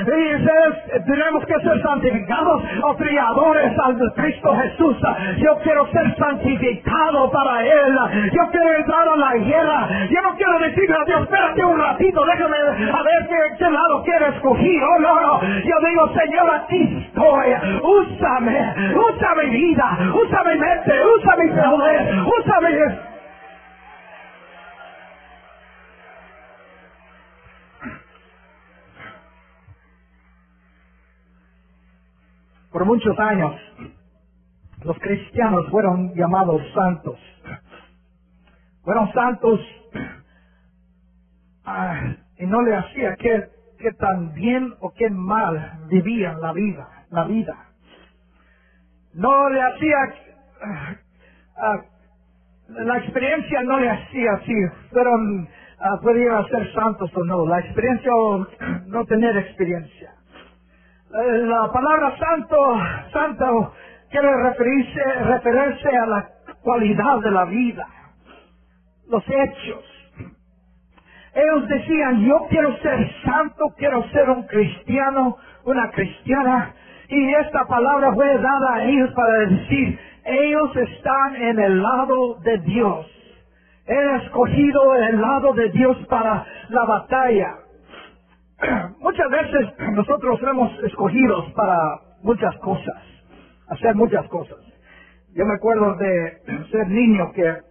Y 0.04 1.00
tenemos 1.06 1.46
que 1.46 1.54
ser 1.62 1.82
santificados 1.82 2.62
o 2.82 2.96
criadores 2.96 3.72
al 3.86 3.96
Cristo 4.14 4.47
Jesús. 4.56 4.96
Yo 5.38 5.58
quiero 5.62 5.86
ser 5.92 6.16
santificado 6.16 7.30
para 7.30 7.64
Él. 7.64 7.98
Yo 8.32 8.50
quiero 8.50 8.74
entrar 8.74 9.08
a 9.08 9.16
la 9.16 9.34
guerra. 9.36 9.88
Yo 10.10 10.22
no 10.22 10.34
quiero 10.36 10.58
decirle 10.58 10.96
a 11.00 11.04
Dios, 11.04 11.22
espérate 11.22 11.64
un 11.64 11.78
ratito, 11.78 12.24
déjame 12.24 12.56
a 12.56 13.02
ver 13.02 13.28
qué, 13.28 13.56
qué 13.58 13.70
lado 13.70 14.02
quiero 14.04 14.26
escoger. 14.26 14.82
Oh, 14.84 14.98
no. 15.00 15.40
Yo 15.42 15.88
digo, 15.88 16.08
Señor, 16.14 16.54
aquí 16.54 17.06
estoy. 17.06 17.80
Úsame, 17.82 18.74
usa 18.94 19.34
mi 19.42 19.50
vida, 19.50 19.98
usa 20.14 20.42
mi 20.44 20.58
mente, 20.58 20.92
usa 21.06 21.36
mi 21.36 21.48
poder, 21.50 22.20
usa. 22.26 22.58
Por 32.72 32.84
muchos 32.84 33.18
años, 33.18 33.52
los 34.82 34.98
cristianos 34.98 35.68
fueron 35.70 36.14
llamados 36.14 36.62
santos. 36.74 37.18
Fueron 38.82 39.12
santos 39.12 39.60
ah, 41.64 42.14
y 42.38 42.46
no 42.46 42.62
le 42.62 42.76
hacía 42.76 43.16
que 43.16 43.58
que 43.78 43.92
tan 43.92 44.34
bien 44.34 44.74
o 44.80 44.92
qué 44.92 45.08
mal 45.08 45.86
vivían 45.88 46.40
la 46.40 46.52
vida, 46.52 46.88
la 47.10 47.24
vida. 47.24 47.56
No 49.14 49.48
le 49.50 49.62
hacía, 49.62 49.96
ah, 50.62 50.94
ah, 51.56 51.80
la 52.68 52.98
experiencia 52.98 53.62
no 53.62 53.78
le 53.78 53.90
hacía 53.90 54.32
así, 54.32 54.54
fueron, 54.90 55.48
podían 56.02 56.46
ser 56.48 56.72
santos 56.74 57.10
o 57.14 57.24
no, 57.24 57.46
la 57.46 57.60
experiencia 57.60 58.12
o 58.12 58.46
no 58.86 59.04
tener 59.06 59.36
experiencia. 59.36 60.12
Eh, 61.08 61.38
la 61.38 61.72
palabra 61.72 62.16
santo, 62.18 62.56
santo, 63.12 63.72
quiere 64.10 64.28
referirse, 64.42 65.02
referirse 65.24 65.88
a 65.88 66.06
la 66.06 66.28
cualidad 66.62 67.20
de 67.20 67.30
la 67.30 67.44
vida, 67.44 67.86
los 69.08 69.24
hechos, 69.28 69.84
ellos 71.34 71.68
decían, 71.68 72.24
yo 72.24 72.46
quiero 72.48 72.76
ser 72.78 73.10
santo, 73.24 73.72
quiero 73.76 74.02
ser 74.10 74.28
un 74.30 74.42
cristiano, 74.44 75.36
una 75.64 75.90
cristiana. 75.90 76.74
Y 77.08 77.34
esta 77.34 77.64
palabra 77.66 78.12
fue 78.12 78.26
dada 78.38 78.74
a 78.74 78.84
ellos 78.84 79.10
para 79.14 79.38
decir, 79.46 79.98
ellos 80.24 80.76
están 80.76 81.36
en 81.36 81.58
el 81.60 81.82
lado 81.82 82.34
de 82.42 82.58
Dios. 82.58 83.06
He 83.86 84.16
escogido 84.16 84.94
el 84.96 85.20
lado 85.20 85.54
de 85.54 85.68
Dios 85.70 85.96
para 86.08 86.44
la 86.70 86.84
batalla. 86.84 87.54
Muchas 89.00 89.30
veces 89.30 89.68
nosotros 89.92 90.40
hemos 90.42 90.72
escogidos 90.82 91.52
para 91.52 91.78
muchas 92.22 92.54
cosas, 92.58 92.96
hacer 93.68 93.94
muchas 93.94 94.26
cosas. 94.28 94.58
Yo 95.34 95.44
me 95.46 95.54
acuerdo 95.54 95.94
de 95.96 96.38
ser 96.70 96.88
niño 96.88 97.32
que 97.32 97.68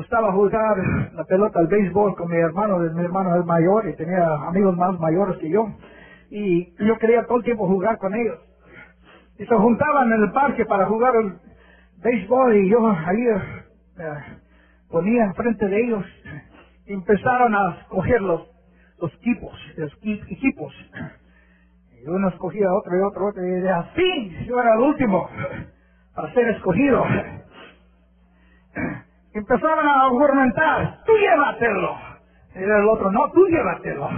estaba 0.00 0.28
a 0.28 0.32
jugar 0.32 0.76
la 1.14 1.24
pelota 1.24 1.58
al 1.60 1.66
béisbol 1.66 2.16
con 2.16 2.30
mi 2.30 2.38
hermano, 2.38 2.78
mi 2.78 3.04
hermano 3.04 3.36
es 3.36 3.44
mayor 3.44 3.88
y 3.88 3.96
tenía 3.96 4.24
amigos 4.48 4.76
más 4.76 4.98
mayores 4.98 5.36
que 5.38 5.50
yo. 5.50 5.68
Y 6.30 6.74
yo 6.84 6.96
quería 6.98 7.24
todo 7.26 7.38
el 7.38 7.44
tiempo 7.44 7.66
jugar 7.66 7.98
con 7.98 8.14
ellos. 8.14 8.38
Y 9.38 9.44
se 9.44 9.54
juntaban 9.54 10.12
en 10.12 10.22
el 10.22 10.32
parque 10.32 10.64
para 10.64 10.86
jugar 10.86 11.14
el 11.16 11.34
béisbol 12.02 12.56
y 12.56 12.70
yo 12.70 12.86
ahí 12.88 13.26
eh, 13.98 14.14
ponía 14.88 15.24
enfrente 15.24 15.66
de 15.66 15.84
ellos 15.84 16.04
y 16.86 16.92
empezaron 16.94 17.54
a 17.54 17.78
escoger 17.80 18.22
los, 18.22 18.48
los 18.98 19.12
equipos, 19.14 19.52
los 19.76 19.92
equipos. 20.02 20.74
Y 22.04 22.08
uno 22.08 22.28
escogía 22.28 22.66
otro 22.72 22.98
y 22.98 23.02
otro, 23.02 23.26
otro 23.28 23.46
y 23.46 23.68
así 23.68 24.46
yo 24.46 24.60
era 24.60 24.74
el 24.74 24.80
último 24.80 25.28
para 26.14 26.32
ser 26.34 26.48
escogido 26.48 27.04
empezaron 29.34 29.86
a 29.86 30.06
argumentar, 30.06 30.98
tú 31.04 31.12
llévatelo. 31.16 31.96
Y 32.54 32.62
el 32.62 32.88
otro, 32.88 33.10
no, 33.10 33.30
tú 33.30 33.46
llévatelo. 33.46 34.08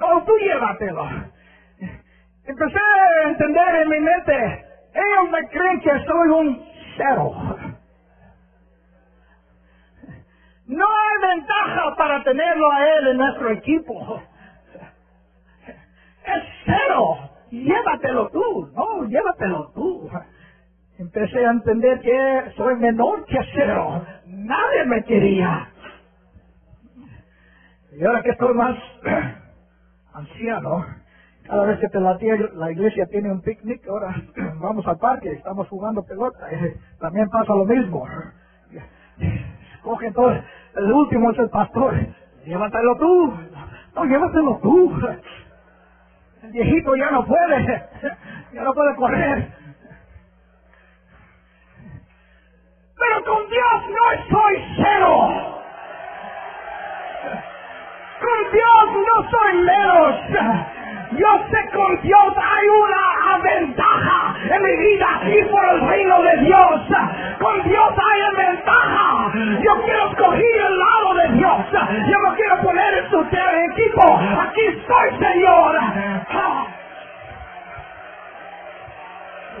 No, 0.00 0.24
tú 0.24 0.36
llévatelo. 0.38 1.04
Empecé 2.44 2.78
a 2.78 3.28
entender 3.28 3.74
en 3.82 3.88
mi 3.88 4.00
mente, 4.00 4.66
ellos 4.94 5.30
me 5.30 5.48
creen 5.48 5.80
que 5.80 5.90
soy 6.06 6.28
un 6.28 6.64
cero. 6.96 7.32
No 10.66 10.86
hay 10.86 11.36
ventaja 11.36 11.94
para 11.96 12.24
tenerlo 12.24 12.72
a 12.72 12.88
él 12.88 13.08
en 13.08 13.16
nuestro 13.18 13.50
equipo. 13.50 14.22
Es 16.26 16.42
cero. 16.64 17.30
Llévatelo 17.50 18.28
tú. 18.30 18.70
No, 18.74 19.04
llévatelo 19.04 19.70
tú. 19.74 20.10
Empecé 20.98 21.44
a 21.46 21.50
entender 21.50 22.00
que 22.00 22.52
soy 22.56 22.76
menor 22.76 23.24
que 23.26 23.38
cero. 23.54 24.04
Nadie 24.26 24.84
me 24.86 25.02
quería. 25.04 25.68
Y 27.92 28.04
ahora 28.04 28.22
que 28.22 28.30
estoy 28.30 28.54
más 28.54 28.76
anciano, 30.14 30.86
cada 31.44 31.66
vez 31.66 31.78
que 31.80 31.88
te 31.88 32.00
la, 32.00 32.16
la 32.54 32.70
iglesia 32.72 33.06
tiene 33.06 33.30
un 33.30 33.42
picnic, 33.42 33.86
ahora 33.88 34.14
vamos 34.60 34.86
al 34.86 34.96
parque, 34.98 35.30
estamos 35.32 35.68
jugando 35.68 36.02
pelota, 36.02 36.38
también 37.00 37.28
pasa 37.28 37.54
lo 37.54 37.64
mismo. 37.66 38.06
Cogen 39.82 40.12
todo, 40.14 40.32
el 40.76 40.92
último 40.92 41.32
es 41.32 41.38
el 41.38 41.50
pastor, 41.50 41.94
llévatelo 42.44 42.96
tú, 42.96 43.34
no, 43.94 44.04
llévatelo 44.04 44.58
tú. 44.62 44.92
Viejito 46.52 46.94
ya 46.96 47.10
no 47.10 47.24
puede, 47.24 47.88
ya 48.52 48.62
no 48.62 48.72
puede 48.74 48.94
correr. 48.96 49.48
Pero 52.98 53.24
con 53.24 53.48
Dios 53.48 53.88
no 53.88 54.12
estoy 54.12 54.64
cero. 54.76 55.62
Con 58.20 58.52
Dios 58.52 59.06
no 59.06 59.30
soy 59.30 59.58
menos. 59.64 60.71
Yo 61.16 61.28
sé 61.50 61.70
con 61.74 62.00
Dios 62.02 62.34
hay 62.36 62.68
una 62.68 63.38
ventaja 63.42 64.34
en 64.50 64.62
mi 64.62 64.76
vida 64.76 65.20
y 65.24 65.44
por 65.50 65.64
el 65.64 65.80
reino 65.88 66.22
de 66.22 66.36
Dios. 66.38 66.80
Con 67.38 67.62
Dios 67.64 67.90
hay 67.90 68.22
ventaja. 68.36 69.32
Yo 69.34 69.82
quiero 69.84 70.10
escoger 70.10 70.60
el 70.66 70.78
lado 70.78 71.14
de 71.14 71.28
Dios. 71.36 71.58
Yo 71.70 72.18
me 72.20 72.36
quiero 72.36 72.62
poner 72.62 72.94
en 72.94 73.10
su 73.10 73.20
equipo. 73.20 74.20
Aquí 74.40 74.60
estoy, 74.66 75.10
Señor. 75.18 75.78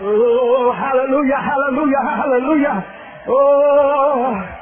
Oh, 0.04 0.72
aleluya, 0.72 1.38
aleluya, 1.38 1.98
aleluya. 2.24 2.84
Oh. 3.26 4.61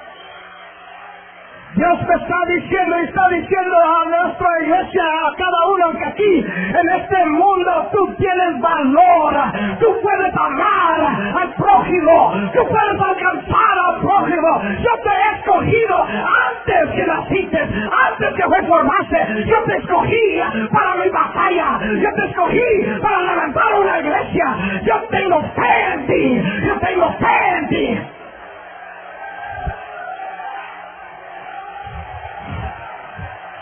Dios 1.74 1.98
te 2.06 2.14
está 2.14 2.36
diciendo 2.48 2.98
y 3.00 3.04
está 3.04 3.28
diciendo 3.28 3.76
a 3.78 4.24
nuestra 4.24 4.48
iglesia, 4.62 5.04
a 5.04 5.36
cada 5.36 5.66
uno 5.68 5.98
que 5.98 6.04
aquí, 6.04 6.46
en 6.46 7.00
este 7.00 7.26
mundo, 7.26 7.88
tú 7.92 8.14
tienes 8.18 8.60
valor, 8.60 9.34
tú 9.78 9.86
puedes 10.02 10.34
amar 10.36 11.00
al 11.40 11.54
prójimo, 11.54 12.32
tú 12.52 12.66
puedes 12.66 13.00
alcanzar 13.00 13.78
al 13.86 14.00
prójimo. 14.00 14.62
Yo 14.80 14.90
te 15.02 15.10
he 15.10 15.38
escogido 15.38 15.96
antes 16.02 16.90
que 16.90 17.06
naciste, 17.06 17.58
antes 17.60 18.34
que 18.34 18.42
fue 18.42 18.62
formarse, 18.66 19.44
yo 19.46 19.62
te 19.64 19.76
escogí 19.76 20.40
para 20.72 20.96
mi 20.96 21.08
batalla, 21.10 21.80
yo 22.02 22.12
te 22.14 22.26
escogí 22.26 23.00
para 23.00 23.22
levantar 23.22 23.74
una 23.80 24.00
iglesia, 24.00 24.56
yo 24.82 24.96
tengo 25.10 25.40
fe 25.54 25.92
en 25.94 26.06
ti, 26.06 26.42
yo 26.66 26.78
tengo 26.80 27.12
fe 27.18 27.58
en 27.58 27.68
ti. 27.68 28.19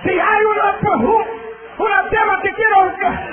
Si 0.09 0.19
hay 0.19 0.45
una, 0.47 0.79
una 1.77 2.09
tema 2.09 2.41
que 2.41 2.51
quiero 2.55 2.81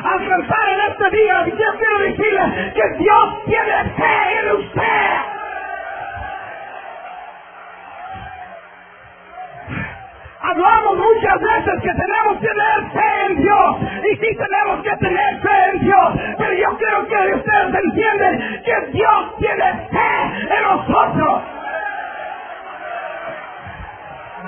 alcanzar 0.04 0.70
en 0.70 0.92
este 0.92 1.10
día, 1.16 1.46
yo 1.46 1.78
quiero 1.78 2.00
decirle 2.00 2.74
que 2.76 2.98
Dios 2.98 3.44
tiene 3.46 3.94
fe 3.96 4.40
en 4.40 4.52
usted. 4.58 5.18
Hablamos 10.42 10.98
muchas 10.98 11.40
veces 11.40 11.82
que 11.82 11.94
tenemos 11.94 12.40
que 12.42 12.48
tener 12.48 12.92
fe 12.92 13.26
en 13.26 13.42
Dios 13.42 13.76
y 14.12 14.16
sí 14.18 14.38
tenemos 14.38 14.84
que 14.84 14.98
tener 14.98 15.42
fe 15.44 15.70
en 15.72 15.80
Dios, 15.80 16.14
pero 16.38 16.54
yo 16.56 16.78
quiero 16.78 17.08
que 17.08 17.36
ustedes 17.36 17.76
entiendan 17.86 18.38
que 18.66 18.92
Dios 18.92 19.38
tiene 19.38 19.88
fe 19.92 20.56
en 20.58 20.64
nosotros. 20.64 21.42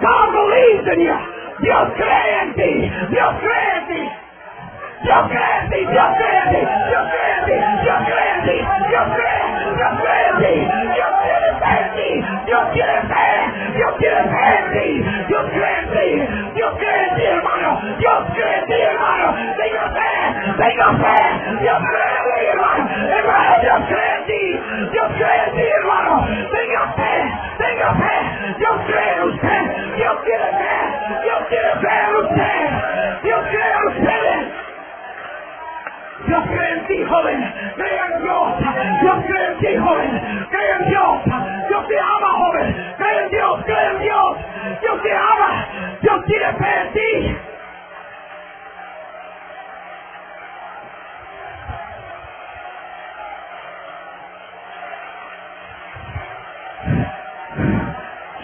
God 0.02 0.32
believes 0.34 0.94
in 0.94 1.06
you. 1.06 1.37
Dios 1.60 1.90
cree 1.96 2.42
en 2.42 2.54
ti, 2.54 2.92
Dios 3.10 3.36
cree 3.42 3.78
en 3.78 3.88
ti. 3.88 4.10
Dios 5.04 5.28
cree 5.30 5.60
en 5.62 5.70
ti, 5.70 5.86
Dios 5.86 6.08
cree 6.18 6.38
en 6.38 6.50
ti, 6.50 6.62
Dios 6.90 7.06
cree 7.12 7.34
en 7.34 7.46
ti, 7.46 7.58
Dios 7.84 8.00
cree 8.08 8.32
en 8.34 8.42
ti, 8.44 8.58
Dios 8.90 9.08
cree, 9.14 9.38
Dios 9.78 9.94
cree 10.02 10.28
en 10.28 10.38
ti, 10.38 10.54
Dios 10.96 11.12
quiere 11.22 11.52
fe 11.62 11.74
en 11.78 11.90
ti, 11.94 12.26
Dios 12.46 12.64
quiere 12.74 13.02
fe, 13.02 13.28
Dios 13.76 13.94
quiere 13.98 14.24
fe 14.24 14.46
en 14.58 14.72
ti, 14.74 14.88
Dios 15.28 15.46
cree 15.54 15.78
en 15.78 15.90
ti, 15.92 16.08
Dios 16.56 16.74
cree 16.80 17.04
en 17.08 17.16
ti 17.16 17.24
hermano, 17.26 17.80
Dios 18.00 18.24
cree 18.34 18.58
en 18.58 18.66
ti 18.66 18.74
hermano, 18.74 19.36
tenga 19.58 19.86
fe, 19.98 20.12
tenga 20.58 20.90
fe, 20.98 21.18
Dios 21.62 21.80
cree 21.90 22.10
en 22.10 22.24
ti 22.24 22.46
hermano, 22.48 22.90
hermano, 23.18 23.62
Dios 23.62 23.82
cree 23.88 24.16
en 24.18 24.26
ti, 24.26 24.60
Dios 24.92 25.08
cree 25.16 25.44
en 25.46 25.52
ti 25.54 25.62
hermano, 25.78 26.28
fe, 26.28 26.68
fe, 27.98 28.54
Dios 28.58 28.78
cree 28.88 29.14
en 29.14 29.24
usted, 29.24 29.77
Dios 29.98 30.16
quiere 30.24 30.46
fe, 30.46 31.24
Dios 31.24 31.48
quiere 31.50 31.72
fe 31.82 31.90
en 32.08 32.16
usted, 32.16 33.22
Dios 33.24 33.42
cree 33.50 33.72
en 33.72 33.88
ustedes. 33.88 34.68
Dios 36.28 36.44
cree 36.46 36.72
en 36.74 36.88
ti, 36.88 37.04
joven. 37.06 37.54
Cree 37.76 38.00
en 38.00 38.22
Dios. 38.22 38.54
Dios 39.02 39.26
cree 39.26 39.48
en 39.48 39.58
ti, 39.60 39.78
joven. 39.78 40.48
Cree 40.50 40.72
en 40.72 40.90
Dios. 40.90 41.24
Dios 41.68 41.88
te 41.88 42.00
ama, 42.00 42.30
joven. 42.34 42.94
Cree 42.98 43.24
en 43.24 43.30
Dios. 43.30 43.64
Cree 43.66 43.90
en 43.92 44.00
Dios. 44.00 44.38
Dios 44.82 45.02
te 45.02 45.16
ama. 45.16 45.68
Dios 46.02 46.26
tiene 46.26 46.54
fe 46.54 46.82
en 46.82 46.94
ti. 46.94 47.38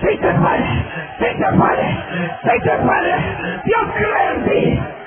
Sí 0.02 0.18
te 0.18 0.34
sí 1.20 1.26
te 1.38 1.58
puede, 1.58 1.88
sí 2.44 2.60
te 2.64 2.78
puede. 2.78 3.16
Dios 3.64 3.82
cree 3.96 5.03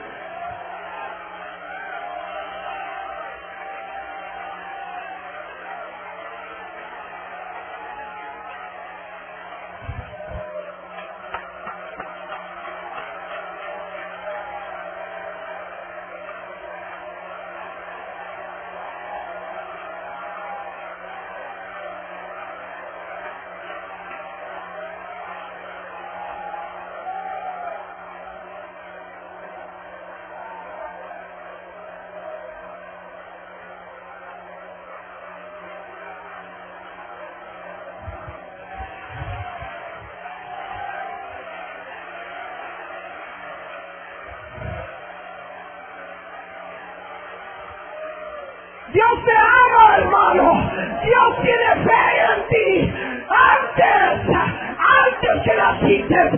Dios 48.97 49.25
te 49.27 49.33
ama, 49.37 49.97
hermano. 49.99 50.71
Dios 51.05 51.43
tiene 51.43 51.85
fe 51.85 52.03
en 52.33 52.49
ti. 52.49 52.95
Antes, 53.29 54.37
antes 55.05 55.43
que 55.45 55.55
naciste, 55.55 56.19
antes 56.19 56.36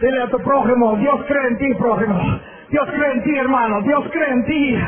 Dile 0.00 0.22
a 0.22 0.28
tu 0.28 0.38
prójimo, 0.38 0.96
Dios 0.96 1.20
cree 1.26 1.46
en 1.48 1.58
ti, 1.58 1.74
prójimo. 1.74 2.40
Dios 2.70 2.88
cree 2.90 3.12
en 3.12 3.22
ti, 3.22 3.36
hermano. 3.36 3.82
Dios 3.82 4.02
cree 4.10 4.30
en 4.30 4.44
ti. 4.46 4.78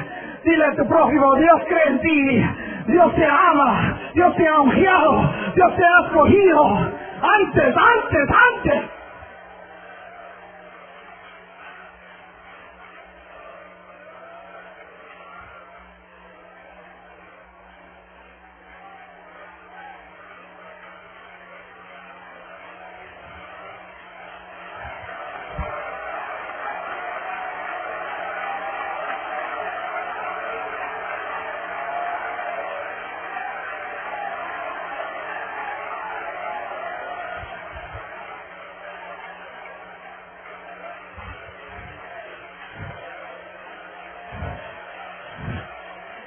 Dile 0.43 0.65
a 0.65 0.75
tu 0.75 0.89
prójimo, 0.89 1.35
Dios 1.35 1.61
cree 1.69 1.89
en 1.89 2.01
ti. 2.01 2.45
Dios 2.87 3.15
te 3.15 3.27
ama. 3.27 3.99
Dios 4.15 4.35
te 4.37 4.49
ha 4.49 4.61
ungido. 4.61 5.31
Dios 5.55 5.77
te 5.77 5.85
ha 5.85 6.07
escogido. 6.07 6.79
Antes, 7.21 7.77
antes, 7.77 8.29
antes. 8.57 8.83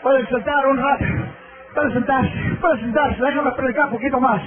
Pueden 0.06 0.25
sentar 0.36 0.68
un 0.68 0.78
rato. 0.78 1.06
Pueden 1.74 1.94
sentarse. 1.94 2.32
Pueden 2.62 2.80
sentarse. 2.82 3.24
Déjame 3.24 3.52
predicar 3.52 3.86
un 3.86 3.92
poquito 3.92 4.20
más. 4.20 4.42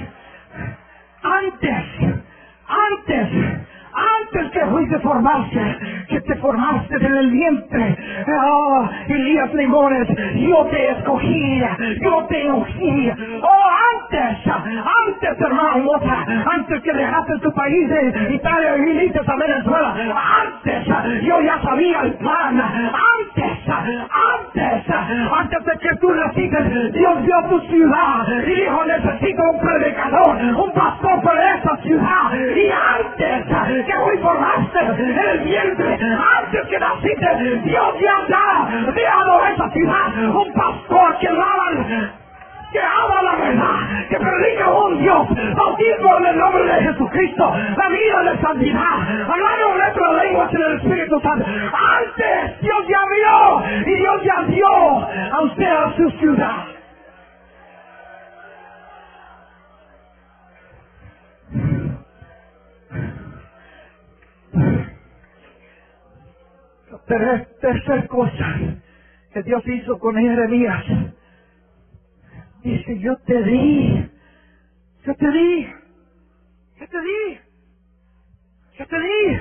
Antes, 1.22 1.85
antes, 2.68 3.29
antes 3.92 4.51
que 4.53 4.66
fuiste 4.66 4.98
formarse, 5.01 5.77
que 6.09 6.20
te 6.20 6.37
formaste 6.37 6.94
en 6.94 7.14
el 7.16 7.31
vientre, 7.31 7.96
oh, 8.40 8.88
Elías 9.09 9.53
Limones, 9.55 10.09
yo 10.37 10.64
te 10.66 10.90
escogí, 10.92 11.62
yo 12.01 12.27
te 12.29 12.51
ungí. 12.51 13.11
Oh, 13.42 13.70
antes, 14.12 14.46
antes, 14.46 15.40
hermano 15.40 15.90
antes 16.53 16.83
que 16.83 16.92
dejaste 16.92 17.38
tu 17.42 17.53
país 17.53 17.88
de 17.88 18.35
Italia 18.35 18.77
y 18.77 18.81
viniste 18.83 19.20
a 19.27 19.37
Venezuela, 19.37 19.94
antes, 20.44 21.24
yo 21.24 21.40
ya 21.40 21.61
sabía 21.62 22.03
el 22.03 22.14
plan, 22.14 22.61
antes, 22.61 23.28
antes, 23.70 24.90
antes 24.90 25.64
de 25.64 25.78
que 25.78 25.96
tú 25.96 26.11
naciste, 26.12 26.62
Dios 26.92 27.22
dio 27.22 27.42
tu 27.48 27.61
ciudad 27.68 28.26
y 28.28 28.54
dijo, 28.54 28.85
necesito 28.85 29.42
un 29.50 29.61
predicador, 29.61 30.37
un 30.57 30.72
pastor 30.72 31.22
para 31.22 31.54
esta 31.54 31.76
ciudad. 31.78 32.33
Y 32.35 32.70
antes 32.70 33.46
que 33.87 33.96
hoy 33.96 34.18
formaste 34.18 34.78
en 34.81 35.18
el 35.18 35.38
vientre, 35.40 35.98
antes 36.38 36.66
que 36.68 36.78
naciste, 36.78 37.61
Dios 37.64 37.94
ya 38.00 38.16
ha 38.16 38.28
dado 38.28 39.42
a 39.42 39.50
esta 39.50 39.70
ciudad 39.70 40.35
un 40.35 40.52
pastor 40.52 41.18
que 41.18 41.28
habla 41.28 42.12
que 42.70 42.81
habla 42.81 43.22
la 43.22 43.37
verdad, 43.37 44.07
que 44.11 44.16
predica 44.18 44.70
un 44.70 44.98
Dios, 44.98 45.26
bautismo 45.57 46.18
en 46.18 46.26
el 46.26 46.38
nombre 46.38 46.64
de 46.64 46.83
Jesucristo, 46.83 47.54
la 47.76 47.88
vida 47.88 48.22
de 48.31 48.40
santidad, 48.40 48.94
hablando 49.26 49.74
en 49.74 49.90
otras 49.90 50.24
lenguas 50.24 50.54
en 50.54 50.62
el 50.62 50.76
Espíritu 50.76 51.20
Santo. 51.20 51.46
Antes 51.46 52.61
Dios 52.61 52.78
ya 52.88 53.00
vio 53.16 53.85
y 53.87 53.94
Dios 53.94 54.22
ya 54.22 54.42
dio 54.48 55.09
a 55.85 55.97
su 55.97 56.11
ciudad. 56.19 56.67
Pero 67.07 67.47
tercer 67.61 68.09
cosa 68.09 68.59
que 69.33 69.43
Dios 69.43 69.62
hizo 69.67 69.99
con 69.99 70.17
Jeremías. 70.17 70.85
Dice, 72.62 72.99
yo 73.01 73.17
te 73.27 73.43
di, 73.45 74.11
yo 75.07 75.14
te 75.14 75.31
di, 75.31 75.67
yo 76.81 76.88
te 76.88 77.01
di, 77.03 77.38
yo 78.79 78.87
te 78.87 79.01
di, 79.01 79.41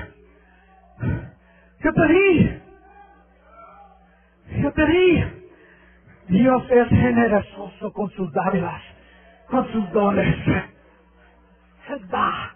yo 1.84 1.92
te 1.92 2.08
di, 2.08 2.60
yo 4.62 4.72
te 4.72 4.86
di. 4.86 5.37
Dios 6.28 6.62
es 6.70 6.88
generoso 6.88 7.92
con 7.92 8.10
sus 8.10 8.30
dádivas, 8.32 8.82
con 9.48 9.66
sus 9.72 9.90
dones. 9.92 10.36
Él 11.88 12.08
da, 12.08 12.54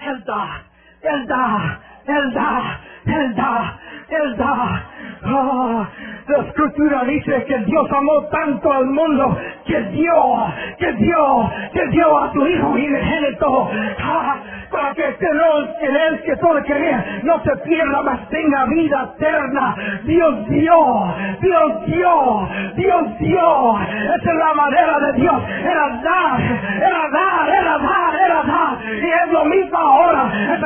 Él 0.00 0.24
da, 0.24 0.62
Él 1.02 1.26
da, 1.28 1.80
Él 2.06 2.32
da, 2.34 2.80
Él 3.04 3.34
da, 3.34 3.78
Él 4.08 4.36
da. 4.36 4.84
Ah, 5.24 5.88
la 6.28 6.38
escritura 6.38 7.04
dice 7.04 7.44
que 7.44 7.58
Dios 7.58 7.88
amó 7.92 8.26
tanto 8.30 8.72
al 8.72 8.86
mundo 8.86 9.36
que 9.66 9.80
dio, 9.80 10.46
que 10.78 10.92
dio, 10.92 11.50
que 11.72 11.86
dio 11.88 12.18
a 12.18 12.32
su 12.32 12.46
Hijo 12.46 12.68
unigénito. 12.68 13.70
Ah, 14.00 14.36
para 14.70 14.94
que 14.94 15.02
tenemos 15.02 15.68
en 15.82 15.96
él 15.96 16.22
que 16.22 16.36
todo 16.36 16.62
querer 16.62 17.20
no 17.24 17.42
se 17.42 17.56
pierda, 17.58 18.02
mas 18.02 18.28
tenga 18.30 18.64
vida 18.66 19.12
eterna. 19.16 19.76
Dios 20.04 20.48
dio, 20.48 21.14
Dios 21.40 21.86
dio, 21.86 22.48
Dios 22.74 23.18
dio. 23.18 23.78
Esa 23.80 24.30
es 24.30 24.38
la 24.38 24.54
manera 24.54 24.98
de 24.98 25.12
Dios. 25.20 25.42
Era 25.62 26.00
dar, 26.02 26.40
era 26.40 27.08
dar, 27.12 27.48
era 27.48 27.78
dar, 27.78 28.14
era 28.14 28.42
dar. 28.42 28.78
Y 28.82 29.06
es 29.06 29.32
lo 29.32 29.44
mismo 29.44 29.78
ahora. 29.78 30.32
Es 30.54 30.60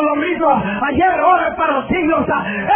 lo 0.00 0.16
mismo. 0.16 0.62
Ayer, 0.82 1.20
ahora, 1.20 1.54
para 1.56 1.81
los 1.82 1.88
siglos. 1.88 2.26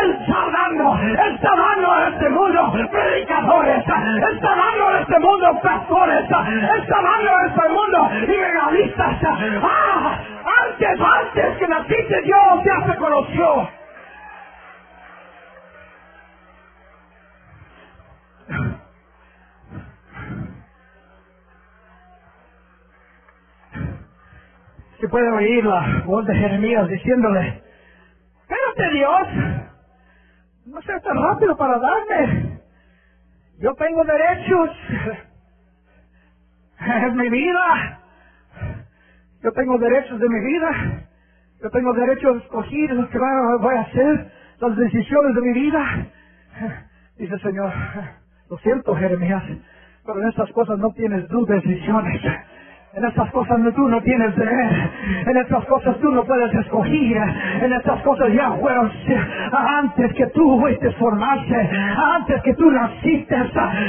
Él 0.02 0.18
está 0.20 0.46
dando, 0.52 0.98
está 0.98 1.56
dando 1.56 1.92
a 1.92 2.08
este 2.08 2.28
mundo 2.30 2.72
predicadores. 2.90 3.84
Él 3.86 4.34
está 4.34 4.54
dando 4.56 4.88
a 4.88 5.00
este 5.00 5.18
mundo 5.18 5.60
pastores. 5.62 6.24
Él 6.30 6.80
está 6.82 7.02
dando 7.02 7.36
a 7.36 7.46
este 7.46 7.68
mundo 7.68 8.10
evangelistas. 8.12 9.16
Ah, 9.62 10.18
antes, 10.64 11.00
antes 11.00 11.58
que 11.58 11.68
naciste 11.68 12.22
Dios 12.22 12.64
ya 12.64 12.92
se 12.92 12.98
conoció. 12.98 13.68
Se 25.00 25.08
puede 25.08 25.28
oír 25.30 25.64
la 25.64 26.02
voz 26.06 26.24
de 26.24 26.34
Jeremías 26.34 26.88
diciéndole, 26.88 27.65
Dios, 28.76 29.28
no 30.66 30.82
seas 30.82 31.02
tan 31.02 31.16
rápido 31.16 31.56
para 31.56 31.78
darme. 31.78 32.60
Yo 33.58 33.74
tengo 33.74 34.04
derechos. 34.04 34.70
Es 36.78 37.14
mi 37.14 37.28
vida. 37.30 38.00
Yo 39.42 39.52
tengo 39.52 39.78
derechos 39.78 40.20
de 40.20 40.28
mi 40.28 40.40
vida. 40.40 41.06
Yo 41.62 41.70
tengo 41.70 41.92
derecho 41.94 42.28
a 42.30 42.36
escoger 42.36 42.90
lo 42.92 43.08
que 43.08 43.18
voy 43.18 43.74
a 43.74 43.80
hacer, 43.80 44.32
las 44.60 44.76
decisiones 44.76 45.34
de 45.34 45.40
mi 45.40 45.52
vida. 45.52 46.06
Dice 47.16 47.38
Señor, 47.38 47.72
lo 48.50 48.58
siento 48.58 48.94
Jeremías, 48.94 49.42
pero 50.04 50.20
en 50.20 50.28
estas 50.28 50.50
cosas 50.52 50.78
no 50.78 50.92
tienes 50.92 51.26
tus 51.28 51.48
decisiones. 51.48 52.20
En 52.96 53.04
estas 53.04 53.30
cosas 53.30 53.58
tú 53.74 53.88
no 53.88 54.00
tienes 54.00 54.34
deber. 54.36 54.90
En 55.26 55.36
estas 55.36 55.62
cosas 55.66 55.98
tú 55.98 56.10
no 56.12 56.24
puedes 56.24 56.54
escoger. 56.54 57.18
En 57.60 57.72
estas 57.74 58.00
cosas 58.00 58.32
ya 58.32 58.52
fueron 58.52 58.90
antes 59.52 60.12
que 60.14 60.26
tú 60.28 60.58
fuiste 60.58 60.90
formarse, 60.92 61.70
antes 62.14 62.40
que 62.42 62.54
tú 62.54 62.70
naciste. 62.70 63.36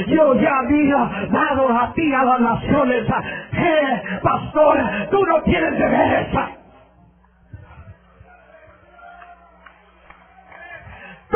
Yo 0.08 0.34
ya 0.34 0.58
había 0.58 1.10
dado 1.30 1.68
a 1.70 1.90
ti 1.94 2.12
a 2.12 2.22
las 2.22 2.40
naciones. 2.40 3.04
Eh, 3.52 4.02
pastor, 4.22 4.78
tú 5.10 5.24
no 5.24 5.42
tienes 5.42 5.78
deberes. 5.78 6.57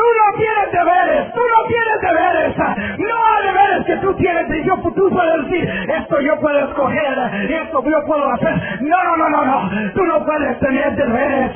Tú 0.03 0.09
no 0.19 0.37
tienes 0.37 0.71
deberes, 0.73 1.33
tú 1.33 1.39
no 1.39 1.67
tienes 1.67 2.01
deberes. 2.01 2.57
No 2.99 3.15
hay 3.25 3.47
deberes 3.47 3.85
que 3.85 3.95
tú 3.97 4.13
tienes 4.15 4.45
y 4.49 4.67
yo, 4.67 4.75
tú 4.75 5.09
puedes 5.09 5.49
decir, 5.49 5.69
esto 5.97 6.19
yo 6.19 6.39
puedo 6.41 6.59
escoger, 6.59 7.17
esto 7.49 7.83
yo 7.89 8.05
puedo 8.05 8.29
hacer. 8.33 8.81
No, 8.81 8.97
no, 9.01 9.15
no, 9.15 9.29
no, 9.29 9.45
no. 9.45 9.91
Tú 9.93 10.03
no 10.03 10.25
puedes 10.25 10.59
tener 10.59 10.93
deberes. 10.97 11.51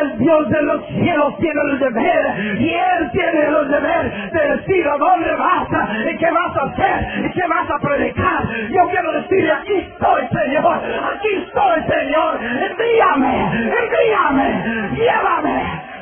El 0.00 0.18
Dios 0.18 0.48
de 0.48 0.62
los 0.62 0.86
cielos 0.86 1.38
tiene 1.38 1.60
el 1.72 1.78
deber 1.80 2.60
y 2.60 2.68
Él 2.70 3.10
tiene 3.10 3.46
el 3.46 3.68
deber 3.68 4.30
de 4.30 4.56
decir 4.56 4.86
a 4.86 4.96
dónde 4.96 5.34
vas 5.34 5.68
y 6.06 6.16
qué 6.18 6.30
vas 6.30 6.56
a 6.56 6.66
hacer 6.66 7.26
y 7.26 7.30
qué 7.32 7.48
vas 7.48 7.68
a 7.68 7.78
predicar. 7.80 8.44
Yo 8.70 8.88
quiero 8.90 9.12
decirle, 9.12 9.52
aquí 9.52 9.74
estoy, 9.74 10.22
Señor. 10.28 10.74
Aquí 11.16 11.34
estoy, 11.34 11.82
Señor. 11.82 12.38
Envíame, 12.42 13.72
envíame, 13.74 14.90
llévame. 14.94 15.97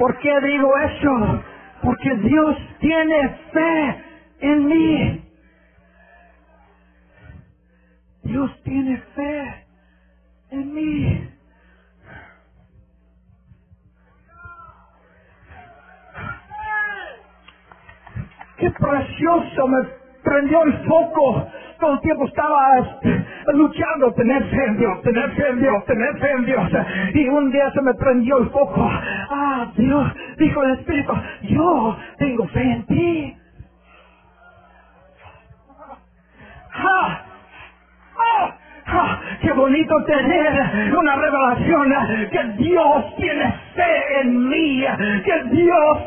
¿Por 0.00 0.16
qué 0.16 0.32
digo 0.40 0.78
eso? 0.78 1.42
Porque 1.82 2.14
Dios 2.14 2.56
tiene 2.80 3.28
fe 3.52 4.04
en 4.40 4.66
mí. 4.66 5.24
Dios 8.22 8.62
tiene 8.64 8.96
fe 9.14 9.66
en 10.52 10.74
mí. 10.74 11.28
Qué 18.56 18.70
precioso 18.70 19.68
me 19.68 19.86
prendió 20.24 20.62
el 20.62 20.88
foco. 20.88 21.46
Todo 21.78 21.92
el 21.92 22.00
tiempo 22.00 22.26
estaba 22.26 22.78
luchando, 23.54 24.12
tener 24.14 24.42
fe 24.44 24.64
en 24.64 24.78
Dios, 24.78 25.02
tener 25.02 25.30
fe 25.32 25.48
en 25.48 25.60
Dios, 25.60 25.84
tener 25.84 26.18
fe 26.18 26.32
en 26.32 26.44
Dios. 26.46 26.70
Y 27.14 27.28
un 27.28 27.50
día 27.50 27.70
se 27.72 27.82
me 27.82 27.94
prendió 27.94 28.38
el 28.38 28.50
foco. 28.50 28.90
Ah, 29.30 29.70
Dios, 29.76 30.12
dijo 30.38 30.62
el 30.62 30.72
Espíritu, 30.72 31.12
yo 31.42 31.96
tengo 32.18 32.46
fe 32.48 32.62
en 32.62 32.86
ti. 32.86 33.36
¡Ah! 36.72 37.22
¡Ah! 38.16 38.56
¡Ah! 38.86 39.20
¡Qué 39.40 39.52
bonito 39.52 40.04
tener 40.04 40.96
una 40.96 41.16
revelación 41.16 41.92
que 42.30 42.44
Dios 42.62 43.16
tiene 43.16 43.54
fe 43.74 44.20
en 44.20 44.48
mí! 44.48 44.84
¡Que 45.24 45.44
Dios 45.50 45.98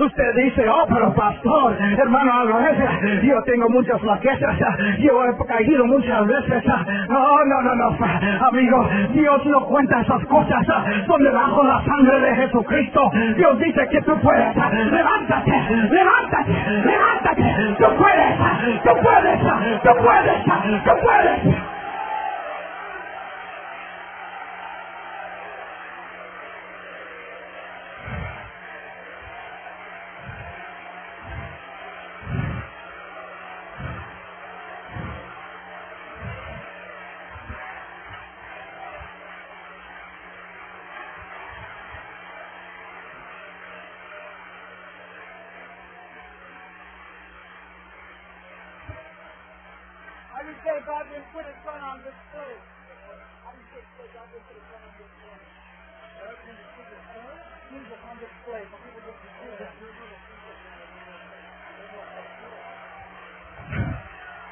usted 0.00 0.34
dice, 0.36 0.68
oh, 0.68 0.86
pero 0.88 1.14
pastor, 1.14 1.76
hermano 1.98 2.32
Álvarez, 2.40 3.22
yo 3.22 3.42
tengo 3.44 3.68
muchas 3.70 4.00
flaquezas, 4.00 4.56
yo 4.98 5.24
he 5.24 5.46
caído 5.46 5.86
muchas 5.86 6.26
veces. 6.26 6.64
No, 7.08 7.44
no, 7.44 7.62
no, 7.62 7.74
no, 7.74 7.96
amigo, 8.48 8.88
Dios 9.12 9.46
no 9.46 9.64
cuenta 9.66 10.00
esas 10.00 10.24
cosas, 10.26 10.66
son 11.06 11.22
debajo 11.22 11.62
de 11.62 11.68
la 11.68 11.84
sangre 11.84 12.20
de 12.20 12.36
Jesucristo. 12.36 13.10
Dios 13.36 13.58
dice 13.58 13.88
que 13.90 14.00
tú 14.02 14.18
puedes, 14.20 14.56
levántate, 14.56 15.52
levántate, 15.90 16.52
levántate, 16.84 17.76
tú 17.78 17.86
puedes, 17.96 18.82
tú 18.82 18.90
puedes, 19.02 19.40
tú 19.82 19.90
puedes, 20.02 20.44
tú 20.84 20.90
puedes. 21.02 21.63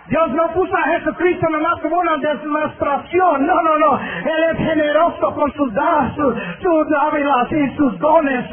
Dios 0.09 0.31
no 0.33 0.49
puso 0.53 0.77
a 0.77 0.83
Jesucristo 0.99 1.49
nomás 1.49 1.81
como 1.81 1.99
una 1.99 2.17
demostración. 2.17 3.47
No, 3.47 3.63
no, 3.63 3.79
no. 3.79 4.01
Él 4.01 4.45
es 4.51 4.59
generoso 4.59 5.33
con 5.35 5.53
sus 5.53 5.73
dados, 5.75 6.13
sus, 6.17 6.35
sus 6.61 6.89
dávidas 6.91 7.53
y 7.53 7.77
sus 7.77 7.99
dones. 8.01 8.45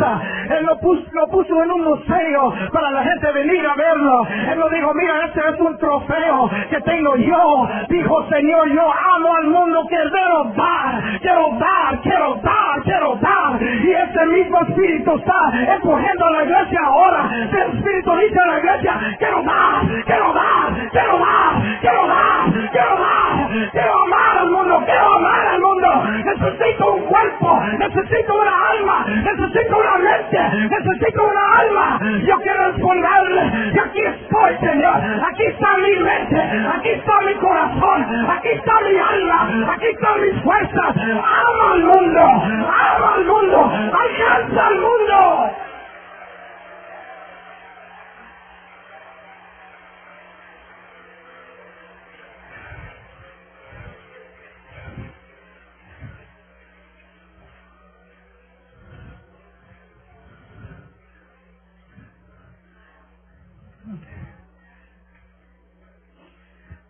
Él 0.51 0.65
lo 0.65 0.79
puso, 0.79 1.03
lo 1.11 1.27
puso 1.27 1.63
en 1.63 1.71
un 1.71 1.83
museo 1.85 2.53
para 2.71 2.91
la 2.91 3.03
gente 3.03 3.31
venir 3.31 3.65
a 3.65 3.75
verlo. 3.75 4.27
Él 4.51 4.59
lo 4.59 4.69
dijo, 4.69 4.93
mira, 4.93 5.25
este 5.25 5.39
es 5.39 5.59
un 5.59 5.77
trofeo 5.79 6.49
que 6.69 6.81
tengo 6.81 7.15
yo. 7.15 7.67
Dijo, 7.89 8.29
Señor, 8.29 8.69
yo 8.69 8.93
amo 9.15 9.35
al 9.35 9.47
mundo, 9.47 9.85
quiero 9.89 10.43
dar, 10.55 11.19
quiero 11.19 11.49
dar, 11.59 12.01
quiero 12.01 12.35
dar, 12.43 12.81
quiero 12.83 13.15
dar. 13.15 13.61
Y 13.61 13.91
ese 13.91 14.25
mismo 14.27 14.61
espíritu 14.61 15.15
está 15.15 15.73
empujando 15.73 16.25
a 16.27 16.31
la 16.31 16.43
iglesia 16.43 16.79
ahora. 16.85 17.29
El 17.33 17.75
espíritu 17.75 18.15
dice 18.17 18.39
a 18.39 18.47
la 18.47 18.59
iglesia, 18.59 18.99
quiero 19.17 19.41
dar, 19.43 20.03
quiero 20.05 20.33
dar, 20.33 20.89
quiero 20.91 21.17
dar 21.17 21.38
quiero 21.81 22.07
dar, 22.07 22.69
quiero 22.71 22.97
dar, 22.99 23.69
quiero 23.71 24.03
amar 24.05 24.37
al 24.39 24.49
mundo, 24.51 24.81
quiero 24.85 25.13
amar 25.15 25.47
al 25.47 25.61
mundo. 25.61 25.89
Necesito 26.25 26.93
un 26.93 27.01
cuerpo, 27.05 27.59
necesito 27.79 28.33
una 28.41 28.69
alma, 28.69 29.05
necesito 29.07 29.77
una 29.77 29.97
mente, 29.97 30.39
necesito 30.69 31.23
una 31.23 31.59
alma. 31.59 31.99
Yo 32.25 32.35
quiero 32.41 32.67
responderle, 32.71 33.71
y 33.73 33.79
aquí 33.79 34.01
estoy, 34.01 34.57
Señor. 34.59 34.95
Aquí 35.31 35.45
está 35.45 35.77
mi 35.77 35.95
mente, 36.03 36.41
aquí 36.75 36.89
está 36.89 37.21
mi 37.21 37.33
corazón, 37.35 38.05
aquí 38.29 38.49
está 38.49 38.73
mi 38.81 38.97
alma, 38.97 39.73
aquí 39.73 39.87
están 39.87 40.21
mis 40.21 40.43
fuerzas. 40.43 40.95
Ama 40.97 41.73
al 41.73 41.83
mundo, 41.83 42.21
ama 42.21 43.13
al 43.15 43.25
mundo, 43.25 43.71
alcanza 43.73 44.67
al 44.67 44.79
mundo. 44.79 45.51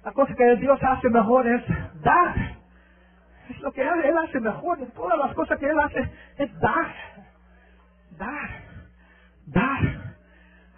La 0.05 0.08
cosa 0.19 0.35
que 0.35 0.55
Dios 0.57 0.77
hace 0.83 1.09
mejor 1.09 1.47
es 1.47 1.63
dar. 2.01 2.35
Es 3.49 3.59
lo 3.61 3.71
que 3.71 3.81
Él, 3.81 4.17
hace 4.21 4.39
mejor. 4.41 4.77
Todas 4.93 5.17
las 5.17 5.33
cosas 5.33 5.57
que 5.57 5.65
Él 5.65 5.79
hace 5.79 6.11
es 6.37 6.59
dar. 6.59 6.93
Dar. 8.17 8.49
Dar. 9.45 9.79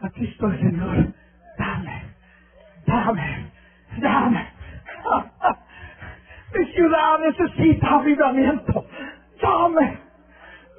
Aquí 0.02 0.28
estoy, 0.28 0.58
Señor. 0.60 1.08
Dame. 1.58 2.04
Dame. 2.86 3.52
Dame. 3.98 4.48
Mi 6.54 6.66
ciudad 6.74 7.20
necesita 7.20 7.96
avivamiento. 7.96 8.86
Dame. 9.42 9.98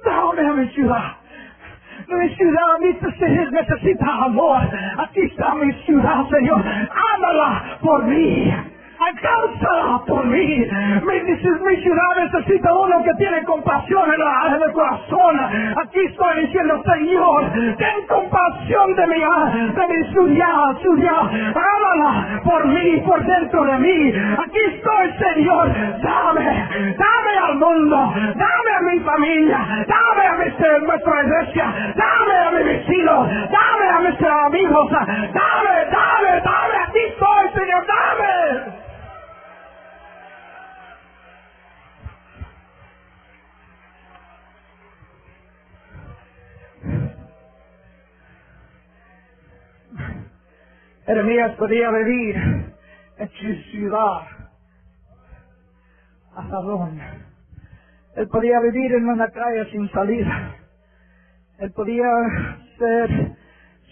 Dame 0.05 0.47
a 0.47 0.53
mi 0.53 0.69
ciudad. 0.69 1.17
Mi 2.19 2.29
ciudad 2.35 2.79
necesita 3.51 4.05
amor. 4.25 4.61
Aquí 4.97 5.21
está 5.21 5.55
mi 5.55 5.73
ciudad, 5.85 6.25
Señor. 6.29 6.63
Ámala 7.15 7.77
por 7.81 8.03
mí. 8.05 8.53
Alcánzala 9.03 10.01
por 10.07 10.25
mí. 10.25 10.65
Mi, 11.03 11.81
ciudad 11.81 12.15
necesita 12.17 12.73
uno 12.73 13.03
que 13.03 13.13
tiene 13.17 13.43
compasión 13.43 14.09
en, 14.13 14.61
el 14.61 14.71
corazón. 14.71 15.39
Aquí 15.77 15.99
estoy 16.05 16.45
diciendo, 16.45 16.81
Señor, 16.83 17.51
ten 17.77 18.07
compasión 18.07 18.95
de 18.95 19.07
mi, 19.07 19.19
de 19.19 19.87
mi 19.87 20.11
ciudad, 20.11 20.77
ciudad. 20.81 21.21
Ámala 21.53 22.41
por 22.43 22.65
mí, 22.67 23.01
por 23.05 23.25
dentro 23.25 23.65
de 23.65 23.77
mí. 23.79 24.13
Aquí 24.37 24.59
estoy, 24.73 25.13
Señor. 25.33 25.69
Dame, 26.01 26.95
dame 26.97 27.37
al 27.47 27.55
mundo. 27.55 28.13
Dame 28.15 28.71
a 28.77 28.81
mi 28.81 28.99
familia. 29.01 29.85
Dame 29.87 30.27
a 30.27 30.33
mi, 30.37 30.85
nuestra 30.85 31.23
iglesia. 31.23 31.93
Dame 31.95 32.37
a 32.37 32.51
mi 32.51 32.63
vecino. 32.63 33.27
Dame 33.27 33.89
a 33.89 33.99
mis 33.99 34.21
amigos. 34.21 34.91
Dame, 34.91 35.75
dame, 35.91 36.41
dame. 36.43 36.77
Aquí 36.87 36.99
estoy, 36.99 37.49
Señor. 37.53 37.85
Dame. 37.85 38.83
Jeremías 51.05 51.51
podía 51.57 51.91
vivir 51.91 52.35
en 53.17 53.29
su 53.29 53.71
ciudad, 53.71 54.21
dónde? 56.61 57.03
Él 58.15 58.27
podía 58.29 58.59
vivir 58.59 58.93
en 58.93 59.09
una 59.09 59.29
calle 59.29 59.69
sin 59.71 59.89
salida. 59.91 60.55
Él 61.59 61.71
podía 61.71 62.07
ser 62.77 63.35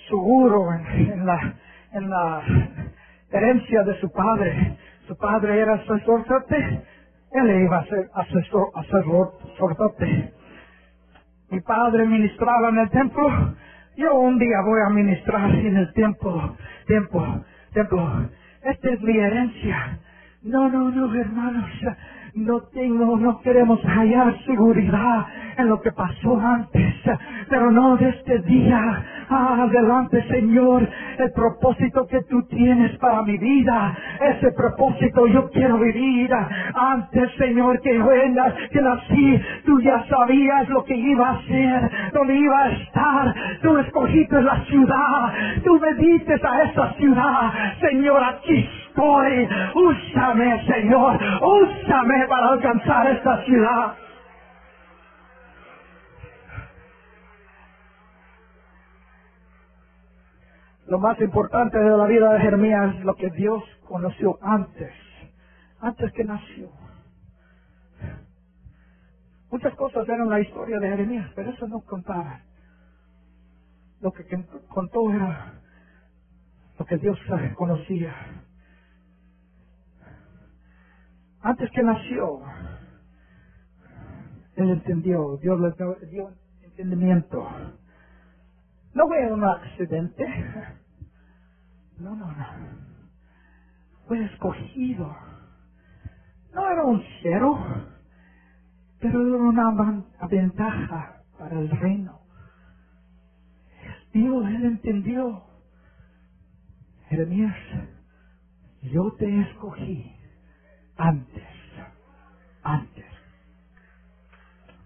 seguro 0.07 0.73
en, 0.73 1.25
en 1.93 2.09
la 2.09 2.43
herencia 3.31 3.83
de 3.83 3.99
su 3.99 4.11
padre. 4.11 4.77
Su 5.07 5.17
padre 5.17 5.59
era 5.59 5.85
sacerdote, 5.85 6.83
él 7.31 7.63
iba 7.63 7.79
a 7.79 7.85
ser 7.85 8.09
sacerdote. 9.57 10.33
Mi 11.49 11.59
padre 11.61 12.05
ministraba 12.05 12.69
en 12.69 12.77
el 12.77 12.89
templo, 12.89 13.55
yo 13.95 14.15
un 14.15 14.39
día 14.39 14.61
voy 14.65 14.79
a 14.85 14.89
ministrar 14.89 15.53
en 15.55 15.77
el 15.77 15.93
templo, 15.93 16.55
templo, 16.87 17.43
templo. 17.73 18.29
Esta 18.63 18.89
es 18.91 19.01
mi 19.01 19.17
herencia. 19.17 19.99
No, 20.43 20.69
no, 20.69 20.89
no, 20.91 21.13
hermanos. 21.13 21.69
No 22.33 22.61
tengo, 22.73 23.17
no 23.17 23.41
queremos 23.41 23.81
hallar 23.83 24.33
seguridad 24.45 25.25
en 25.57 25.67
lo 25.67 25.81
que 25.81 25.91
pasó 25.91 26.39
antes. 26.39 26.95
Pero 27.49 27.71
no 27.71 27.97
de 27.97 28.07
este 28.07 28.39
día 28.43 28.79
adelante, 29.27 30.23
Señor, 30.29 30.87
el 31.17 31.31
propósito 31.33 32.07
que 32.07 32.21
tú 32.29 32.41
tienes 32.43 32.97
para 32.99 33.21
mi 33.23 33.37
vida. 33.37 33.97
Ese 34.21 34.49
propósito 34.53 35.27
yo 35.27 35.49
quiero 35.49 35.77
vivir. 35.77 36.31
Antes, 36.73 37.31
Señor, 37.37 37.81
que 37.81 37.97
vengas, 37.97 38.53
que 38.71 38.81
nací, 38.81 39.41
tú 39.65 39.81
ya 39.81 40.01
sabías 40.07 40.69
lo 40.69 40.85
que 40.85 40.95
iba 40.95 41.27
a 41.27 41.33
hacer, 41.33 41.91
dónde 42.13 42.35
iba 42.35 42.63
a 42.63 42.71
estar. 42.71 43.35
Tú 43.61 43.77
escogiste 43.77 44.41
la 44.41 44.63
ciudad, 44.65 45.33
tú 45.65 45.79
me 45.79 45.93
diste 45.95 46.33
a 46.33 46.63
esa 46.63 46.93
ciudad. 46.93 47.51
Señor, 47.81 48.23
aquí 48.23 48.69
estoy. 48.91 49.47
Úsame, 49.75 50.65
Señor, 50.65 51.19
úsame 51.41 52.27
para 52.27 52.49
alcanzar 52.49 53.07
esta 53.07 53.43
ciudad. 53.45 53.95
Lo 60.87 60.99
más 60.99 61.19
importante 61.21 61.79
de 61.79 61.97
la 61.97 62.05
vida 62.05 62.33
de 62.33 62.39
Jeremías 62.41 62.95
es 62.95 63.05
lo 63.05 63.15
que 63.15 63.29
Dios 63.29 63.63
conoció 63.87 64.37
antes, 64.41 64.91
antes 65.79 66.11
que 66.11 66.23
nació. 66.25 66.69
Muchas 69.49 69.73
cosas 69.75 70.07
eran 70.07 70.29
la 70.29 70.39
historia 70.39 70.79
de 70.79 70.89
Jeremías, 70.89 71.29
pero 71.35 71.51
eso 71.51 71.67
no 71.67 71.81
contaba. 71.81 72.41
Lo 74.01 74.11
que 74.11 74.25
contó 74.69 75.11
era 75.13 75.53
lo 76.77 76.85
que 76.85 76.97
Dios 76.97 77.17
conocía. 77.55 78.13
Antes 81.43 81.69
que 81.71 81.81
nació, 81.81 82.39
él 84.55 84.69
entendió, 84.69 85.37
Dios 85.37 85.59
le 85.59 86.07
dio 86.09 86.31
entendimiento. 86.61 87.47
No 88.93 89.07
fue 89.07 89.31
un 89.33 89.43
accidente. 89.43 90.25
No, 91.97 92.15
no, 92.15 92.27
no. 92.27 92.45
Fue 94.07 94.23
escogido. 94.25 95.15
No 96.53 96.69
era 96.69 96.83
un 96.83 97.01
cero, 97.23 97.57
pero 98.99 99.21
era 99.27 99.37
una 99.37 100.03
ventaja 100.29 101.23
para 101.39 101.59
el 101.59 101.69
reino. 101.69 102.19
Dios, 104.13 104.45
él 104.47 104.65
entendió. 104.65 105.43
Jeremías, 107.09 107.55
yo 108.83 109.11
te 109.17 109.41
escogí 109.41 110.20
antes, 111.01 111.43
antes. 112.63 113.05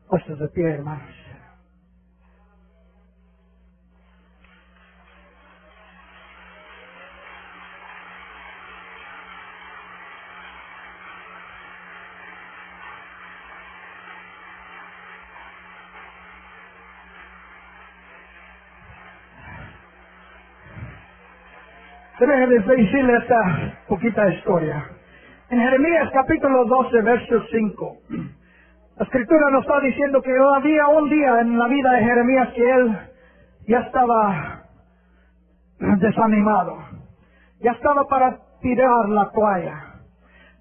Puestos 0.07 0.39
de 0.39 0.47
pie, 0.49 0.69
hermanos. 0.71 1.15
Déjenme 22.19 22.59
decirle 22.59 23.17
esta 23.17 23.85
poquita 23.87 24.29
historia. 24.33 24.89
En 25.47 25.59
Jeremías 25.59 26.09
capítulo 26.11 26.65
12, 26.65 27.01
verso 27.03 27.43
5, 27.51 27.97
la 28.97 29.05
escritura 29.05 29.51
nos 29.51 29.61
está 29.61 29.79
diciendo 29.79 30.19
que 30.23 30.31
había 30.55 30.87
un 30.87 31.07
día 31.07 31.39
en 31.41 31.59
la 31.59 31.67
vida 31.67 31.91
de 31.91 32.03
Jeremías 32.03 32.49
que 32.55 32.71
él 32.71 32.97
ya 33.67 33.79
estaba 33.81 34.63
desanimado, 35.77 36.79
ya 37.59 37.73
estaba 37.73 38.05
para 38.05 38.39
tirar 38.59 39.09
la 39.09 39.29
toalla. 39.29 39.83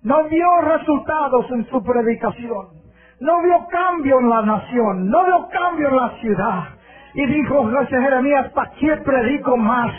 No 0.03 0.25
vio 0.25 0.61
resultados 0.61 1.51
en 1.53 1.67
su 1.71 1.83
predicación, 1.83 2.67
no 3.21 3.43
vio 3.43 3.67
cambio 3.69 4.21
en 4.21 4.29
la 4.29 4.43
nación, 4.43 5.09
no 5.09 5.25
vio 5.25 5.49
cambio 5.49 5.89
en 5.89 5.97
la 5.97 6.11
ciudad. 6.21 6.65
Y 7.15 7.25
dijo 7.25 7.71
Jeremías, 7.89 8.51
¿para 8.53 8.71
qué 8.73 8.99
predico 8.99 9.57
más? 9.57 9.95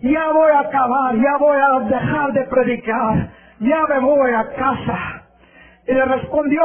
ya 0.00 0.30
voy 0.32 0.50
a 0.50 0.60
acabar, 0.60 1.14
ya 1.16 1.36
voy 1.38 1.56
a 1.56 1.80
dejar 1.86 2.32
de 2.32 2.44
predicar, 2.44 3.30
ya 3.60 3.86
me 3.88 3.98
voy 4.00 4.30
a 4.32 4.48
casa. 4.54 5.22
Y 5.86 5.92
le 5.92 6.04
respondió 6.04 6.60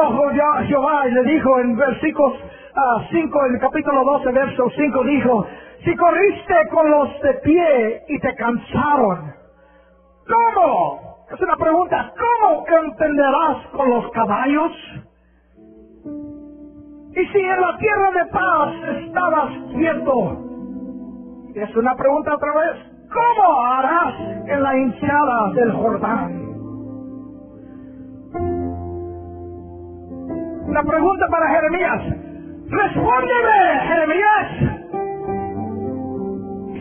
Jehová 0.66 1.06
y 1.06 1.12
le 1.12 1.22
dijo 1.24 1.60
en 1.60 1.76
versículos 1.76 2.34
5, 3.10 3.38
ah, 3.38 3.46
en 3.46 3.54
el 3.54 3.60
capítulo 3.60 4.04
12, 4.04 4.32
verso 4.32 4.64
5, 4.74 5.04
dijo, 5.04 5.46
si 5.84 5.96
corriste 5.96 6.54
con 6.70 6.90
los 6.90 7.20
de 7.20 7.34
pie 7.34 8.02
y 8.08 8.18
te 8.18 8.34
cansaron, 8.34 9.34
¿cómo? 10.26 11.26
Es 11.32 11.40
una 11.40 11.56
pregunta, 11.56 12.12
¿cómo 12.18 12.64
entenderás 12.66 13.66
con 13.72 13.90
los 13.90 14.10
caballos? 14.10 14.72
Y 17.14 17.26
si 17.26 17.38
en 17.38 17.60
la 17.60 17.76
tierra 17.78 18.10
de 18.10 18.24
paz 18.26 18.74
estabas 19.06 19.50
quieto, 19.74 20.38
es 21.54 21.76
una 21.76 21.94
pregunta 21.94 22.34
otra 22.34 22.52
vez, 22.54 22.92
¿Cómo 23.12 23.60
harás 23.60 24.14
en 24.46 24.62
la 24.62 24.78
hinchada 24.78 25.50
del 25.52 25.72
Jordán? 25.72 26.51
Una 30.72 30.84
pregunta 30.84 31.26
para 31.30 31.50
Jeremías. 31.50 32.02
Respóndeme, 32.66 33.60
Jeremías. 33.88 34.48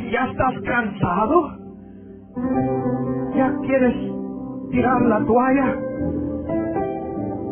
¿Ya 0.09 0.27
estás 0.31 0.53
cansado? 0.63 1.57
¿Ya 3.35 3.53
quieres 3.65 3.93
tirar 4.71 5.01
la 5.01 5.19
toalla? 5.25 5.75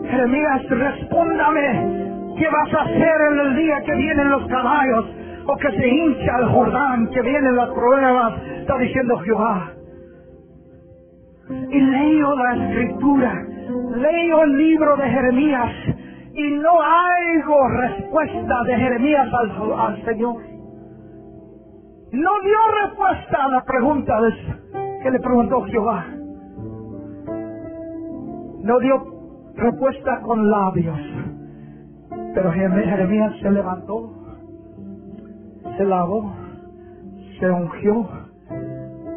Jeremías, 0.10 0.70
respóndame. 0.70 2.36
¿Qué 2.38 2.48
vas 2.48 2.74
a 2.74 2.82
hacer 2.84 3.22
en 3.34 3.40
el 3.40 3.56
día 3.58 3.82
que 3.86 3.96
vienen 3.96 4.30
los 4.30 4.48
caballos? 4.48 5.06
O 5.46 5.58
que 5.58 5.72
se 5.72 5.88
hincha 5.90 6.38
el 6.38 6.46
Jordán, 6.52 7.08
que 7.08 7.22
vienen 7.22 7.54
las 7.58 7.70
pruebas, 7.72 8.42
está 8.62 8.78
diciendo 8.78 9.18
Jehová. 9.18 9.74
Y 11.70 11.82
leo 11.82 12.34
la 12.34 12.56
escritura, 12.56 13.46
leo 13.94 14.44
el 14.44 14.58
libro 14.58 14.96
de 14.96 15.10
Jeremías 15.10 15.99
y 16.40 16.52
no 16.54 16.82
hay 16.82 17.42
respuesta 17.70 18.64
de 18.66 18.76
Jeremías 18.76 19.28
al, 19.34 20.06
Señor. 20.06 20.36
No 22.12 22.32
dio 22.44 22.58
respuesta 22.86 23.44
a 23.44 23.50
la 23.50 23.64
pregunta 23.66 24.18
que 25.04 25.12
le 25.12 25.20
preguntó 25.20 25.62
Jehová. 25.64 26.06
No 28.64 28.80
dio 28.80 29.04
respuesta 29.56 30.22
con 30.22 30.50
labios. 30.50 31.00
Pero 32.34 32.52
Jeremías 32.54 33.34
se 33.42 33.52
levantó, 33.52 34.10
se 35.78 35.84
lavó, 35.84 36.34
se 37.38 37.50
ungió 37.50 38.08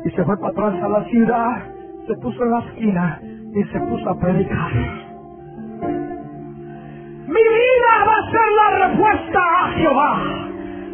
y 0.04 0.10
se 0.10 0.24
fue 0.24 0.36
para 0.38 0.48
atrás 0.48 0.82
a 0.82 0.88
la 0.88 1.04
ciudad, 1.04 1.62
se 2.08 2.14
puso 2.16 2.42
en 2.42 2.50
la 2.50 2.58
esquina 2.60 3.20
y 3.22 3.62
se 3.64 3.80
puso 3.80 4.10
a 4.10 4.18
predicar. 4.18 5.01
Ser 8.32 8.52
la 8.52 8.86
respuesta 8.86 9.40
a 9.40 9.68
Jehová. 9.72 10.16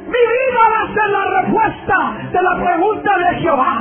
Mi 0.08 0.22
vida 0.34 0.62
va 0.72 0.80
a 0.82 0.94
ser 0.94 1.08
la 1.10 1.24
respuesta 1.40 1.96
de 2.32 2.42
la 2.42 2.64
pregunta 2.64 3.18
de 3.18 3.40
Jehová. 3.40 3.74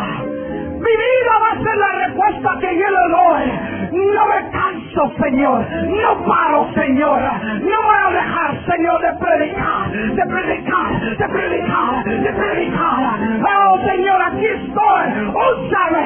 Mi 0.77 0.93
vida 1.03 1.33
va 1.41 1.49
a 1.51 1.63
ser 1.63 1.77
la 1.77 1.91
respuesta 2.05 2.49
que 2.61 2.77
yo 2.77 2.87
le 2.89 3.05
doy. 3.09 3.77
No 4.15 4.27
me 4.27 4.51
canso, 4.51 5.11
Señor. 5.23 5.65
No 5.71 6.25
paro, 6.25 6.67
Señor. 6.75 7.19
No 7.19 7.81
voy 7.83 7.97
a 8.05 8.09
dejar, 8.11 8.65
Señor, 8.69 9.01
de 9.01 9.13
predicar, 9.25 9.91
de 9.91 10.25
predicar, 10.25 11.17
de 11.17 11.29
predicar, 11.29 12.03
de 12.03 12.33
predicar. 12.33 13.19
Oh, 13.41 13.79
Señor, 13.87 14.21
aquí 14.21 14.45
estoy. 14.45 15.07
Úsame, 15.33 16.05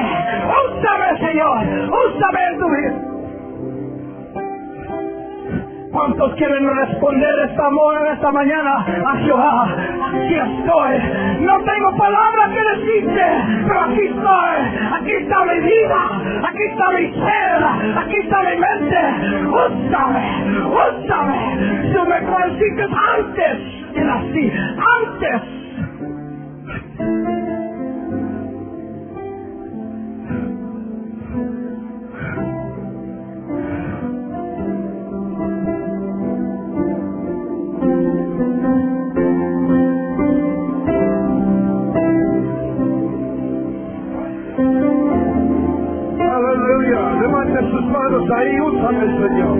úsame, 0.64 1.18
Señor. 1.18 1.58
Úsame 1.90 2.46
en 2.46 2.58
tu 2.58 2.70
vida. 2.70 3.11
¿Cuántos 5.92 6.34
quieren 6.36 6.66
responder 6.74 7.34
esta, 7.50 7.64
esta 8.14 8.32
mañana 8.32 8.76
a 8.78 9.16
Jehová? 9.18 9.76
Aquí 10.08 10.34
estoy. 10.34 11.40
No 11.40 11.58
tengo 11.64 11.96
palabras 11.98 12.50
que 12.50 12.80
decirte, 12.80 13.24
pero 13.68 13.80
aquí 13.82 14.00
estoy. 14.06 14.56
Aquí 14.94 15.12
está 15.12 15.44
mi 15.44 15.60
vida. 15.60 16.48
Aquí 16.48 16.62
está 16.62 16.88
mi 16.92 17.12
ser. 17.12 17.98
Aquí 17.98 18.16
está 18.22 18.42
mi 18.42 18.56
mente. 18.56 19.48
Úsame, 19.48 20.24
úsame. 20.66 21.92
Tú 21.92 22.06
me 22.08 22.22
conociste 22.22 22.82
antes 22.82 23.58
que 23.92 24.00
nací. 24.00 24.52
Antes 25.02 25.42
hermanos 47.58 48.30
ahí, 48.30 48.60
úsame, 48.60 49.06
Señor. 49.06 49.58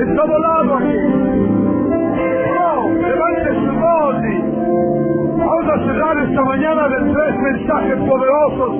En 0.00 0.16
todo 0.16 0.38
lado 0.38 0.76
aquí. 0.76 0.98
Oh, 2.60 2.88
levante 2.88 3.50
su 3.54 3.72
voz 3.80 4.16
y 4.24 4.36
vamos 5.38 5.66
a 5.68 5.78
cerrar 5.84 6.18
esta 6.18 6.42
mañana 6.44 6.88
de 6.88 7.12
tres 7.12 7.34
mensajes 7.40 7.96
poderosos. 8.08 8.72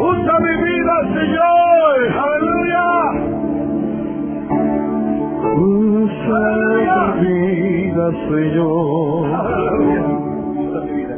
Usa 0.00 0.34
mi 0.40 0.54
vida, 0.62 0.94
Señor. 1.14 1.96
Aleluya. 2.24 2.86
Usa 5.56 7.14
mi 7.20 7.36
vida, 7.54 8.10
Señor. 8.28 9.26
Aleluya. 9.34 10.02
Usa 10.60 10.80
mi 10.84 10.92
vida. 10.92 11.14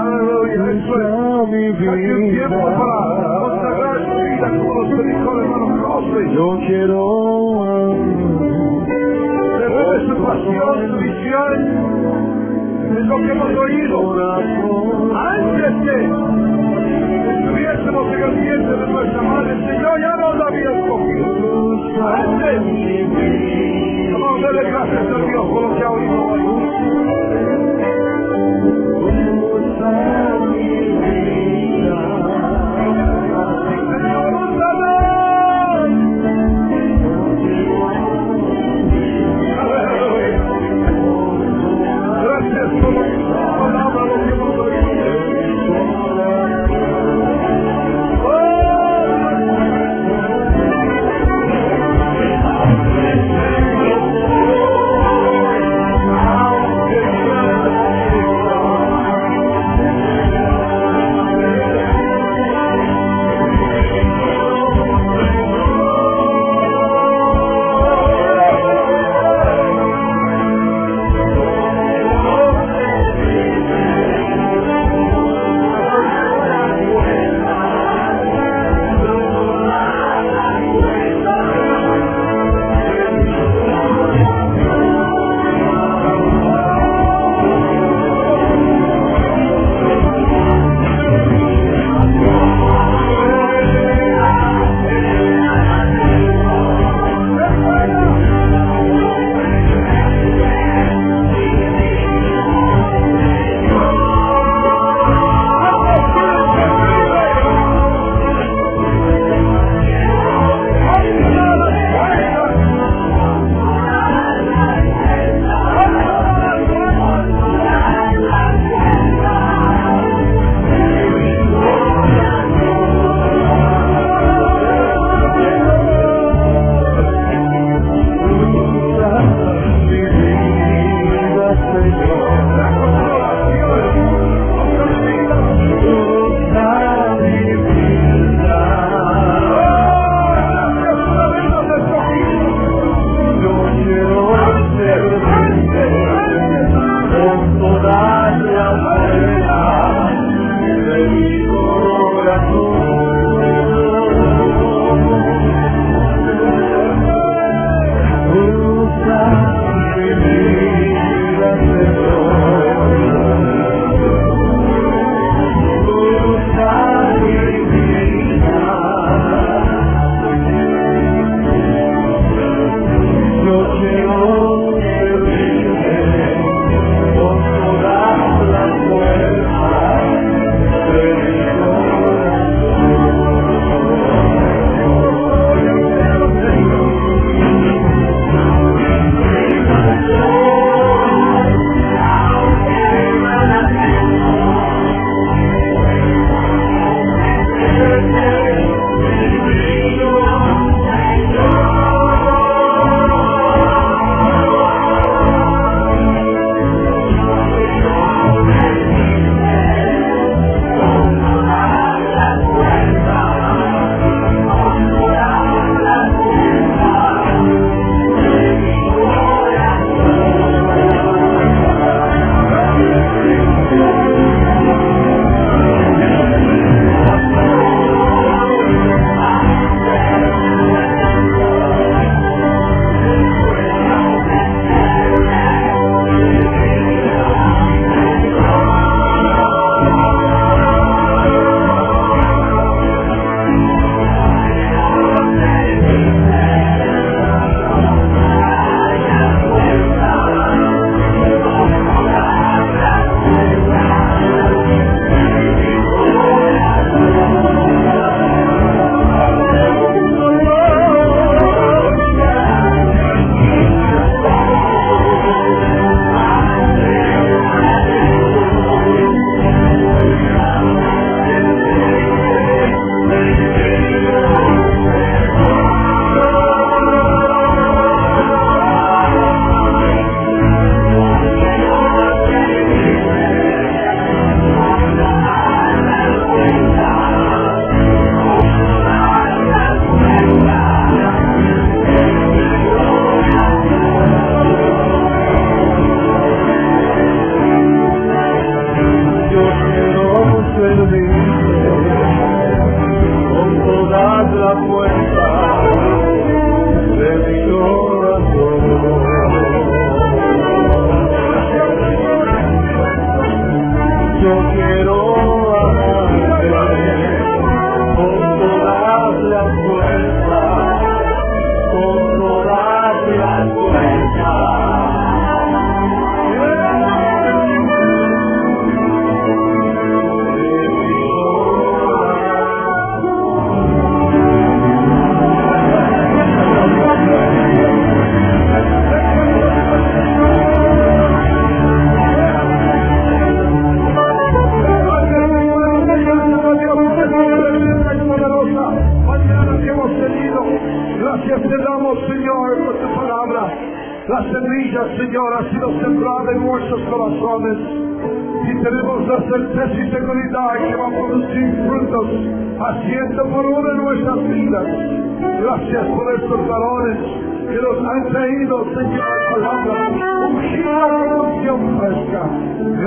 Aleluya. 0.00 0.70
Eso 0.70 0.94
es. 1.00 1.24
Aquí 1.44 2.10
un 2.10 2.30
tiempo 2.30 2.56
para 2.56 3.38
consagrar 3.40 3.96
su 3.98 4.14
vida 4.22 4.48
como 4.48 4.74
los 4.74 4.88
que 4.88 5.53
Yo 5.94 6.58
quiero 6.66 7.94
Revele 9.58 10.06
su 10.08 10.24
pasión, 10.24 10.88
su 10.90 10.96
visión. 10.96 11.52
Es 12.98 13.06
lo 13.06 13.16
que 13.18 13.30
hemos 13.30 13.50
oído. 13.56 13.98
Antes 15.14 15.72
que 15.84 15.94
estuviésemos 17.30 18.12
en 18.12 18.22
el 18.24 18.40
vientre 18.40 18.76
de 18.76 18.86
nuestra 18.88 19.22
madre, 19.22 19.52
el 19.52 19.66
Señor 19.68 20.00
ya 20.00 20.16
nos 20.16 20.34
había 20.48 20.70
escogido. 20.80 21.28
Antes. 22.12 22.58
Vamos 24.12 24.38
a 24.38 24.46
darle 24.46 24.62
gracias 24.70 25.06
a 25.06 25.18
Dios 25.26 25.46
por 25.46 25.62
lo 25.62 25.76
que 25.76 25.82
ha 25.84 25.90
oído 25.90 26.26
hoy. 26.26 27.63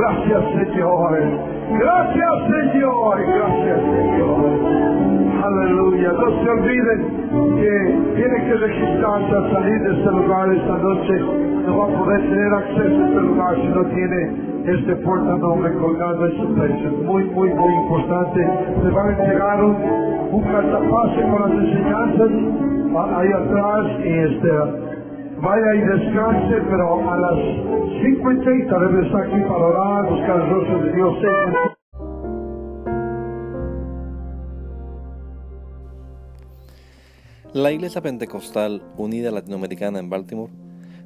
Gracias, 0.08 0.44
Señor. 0.54 1.20
Gracias, 1.80 2.34
Señor. 2.48 3.18
Gracias, 3.20 3.80
Señor. 3.92 4.40
Aleluya. 5.44 6.12
No 6.14 6.44
se 6.44 6.50
olviden 6.50 7.00
que 7.60 8.16
tienen 8.16 8.46
que 8.48 8.56
registrarse 8.56 9.36
al 9.36 9.52
salir 9.52 9.82
de 9.82 9.98
este 9.98 10.12
lugar 10.12 10.54
esta 10.54 10.78
noche. 10.78 11.20
No 11.68 11.78
va 11.78 11.86
a 11.88 11.98
poder 12.00 12.22
tener 12.22 12.54
acceso 12.54 13.04
a 13.04 13.08
este 13.08 13.22
lugar 13.22 13.56
si 13.58 13.68
no 13.68 13.86
tiene 13.88 14.32
este 14.68 14.96
portanombre 14.96 15.74
colgado 15.74 16.26
en 16.26 16.38
su 16.38 16.56
pecho. 16.56 17.04
Muy, 17.04 17.24
muy, 17.26 17.50
muy 17.50 17.74
importante. 17.74 18.50
Se 18.82 18.90
va 18.90 19.04
a 19.04 19.10
entregar 19.10 19.62
un, 19.62 19.76
un 20.32 20.42
con 20.42 21.42
las 21.42 21.52
enseñanzas 21.52 22.30
ahí 23.18 23.32
atrás 23.34 23.86
y 24.06 24.20
este 24.20 24.97
vaya 25.42 25.76
y 25.76 25.80
descanse, 25.80 26.56
pero 26.70 27.10
a 27.10 27.18
las 27.18 27.40
5 28.02 28.32
y 28.32 28.40
30 28.40 28.80
debe 28.80 29.06
estar 29.06 29.22
aquí 29.22 29.42
para 29.42 29.66
orar, 29.66 30.10
buscar 30.10 30.42
el 30.42 30.50
rostro 30.50 30.84
de 30.84 30.94
Dios. 30.94 31.14
La 37.54 37.72
Iglesia 37.72 38.02
Pentecostal 38.02 38.84
Unida 38.98 39.32
Latinoamericana 39.32 40.00
en 40.00 40.10
Baltimore 40.10 40.52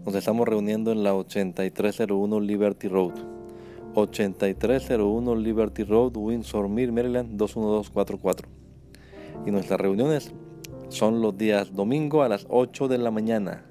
nos 0.06 0.16
estamos 0.16 0.48
reuniendo 0.48 0.92
en 0.92 1.04
la 1.04 1.14
8301 1.14 2.40
Liberty 2.40 2.88
Road. 2.88 3.14
8301 3.94 5.36
Liberty 5.36 5.84
Road, 5.84 6.18
Windsor 6.18 6.68
Mill, 6.68 6.92
Maryland 6.92 7.38
21244. 7.38 8.50
Y 9.46 9.52
nuestras 9.52 9.80
reuniones 9.80 10.34
son 10.90 11.22
los 11.22 11.38
días 11.38 11.74
domingo 11.74 12.24
a 12.24 12.30
las 12.30 12.46
8 12.50 12.88
de 12.88 12.98
la 12.98 13.12
mañana. 13.12 13.71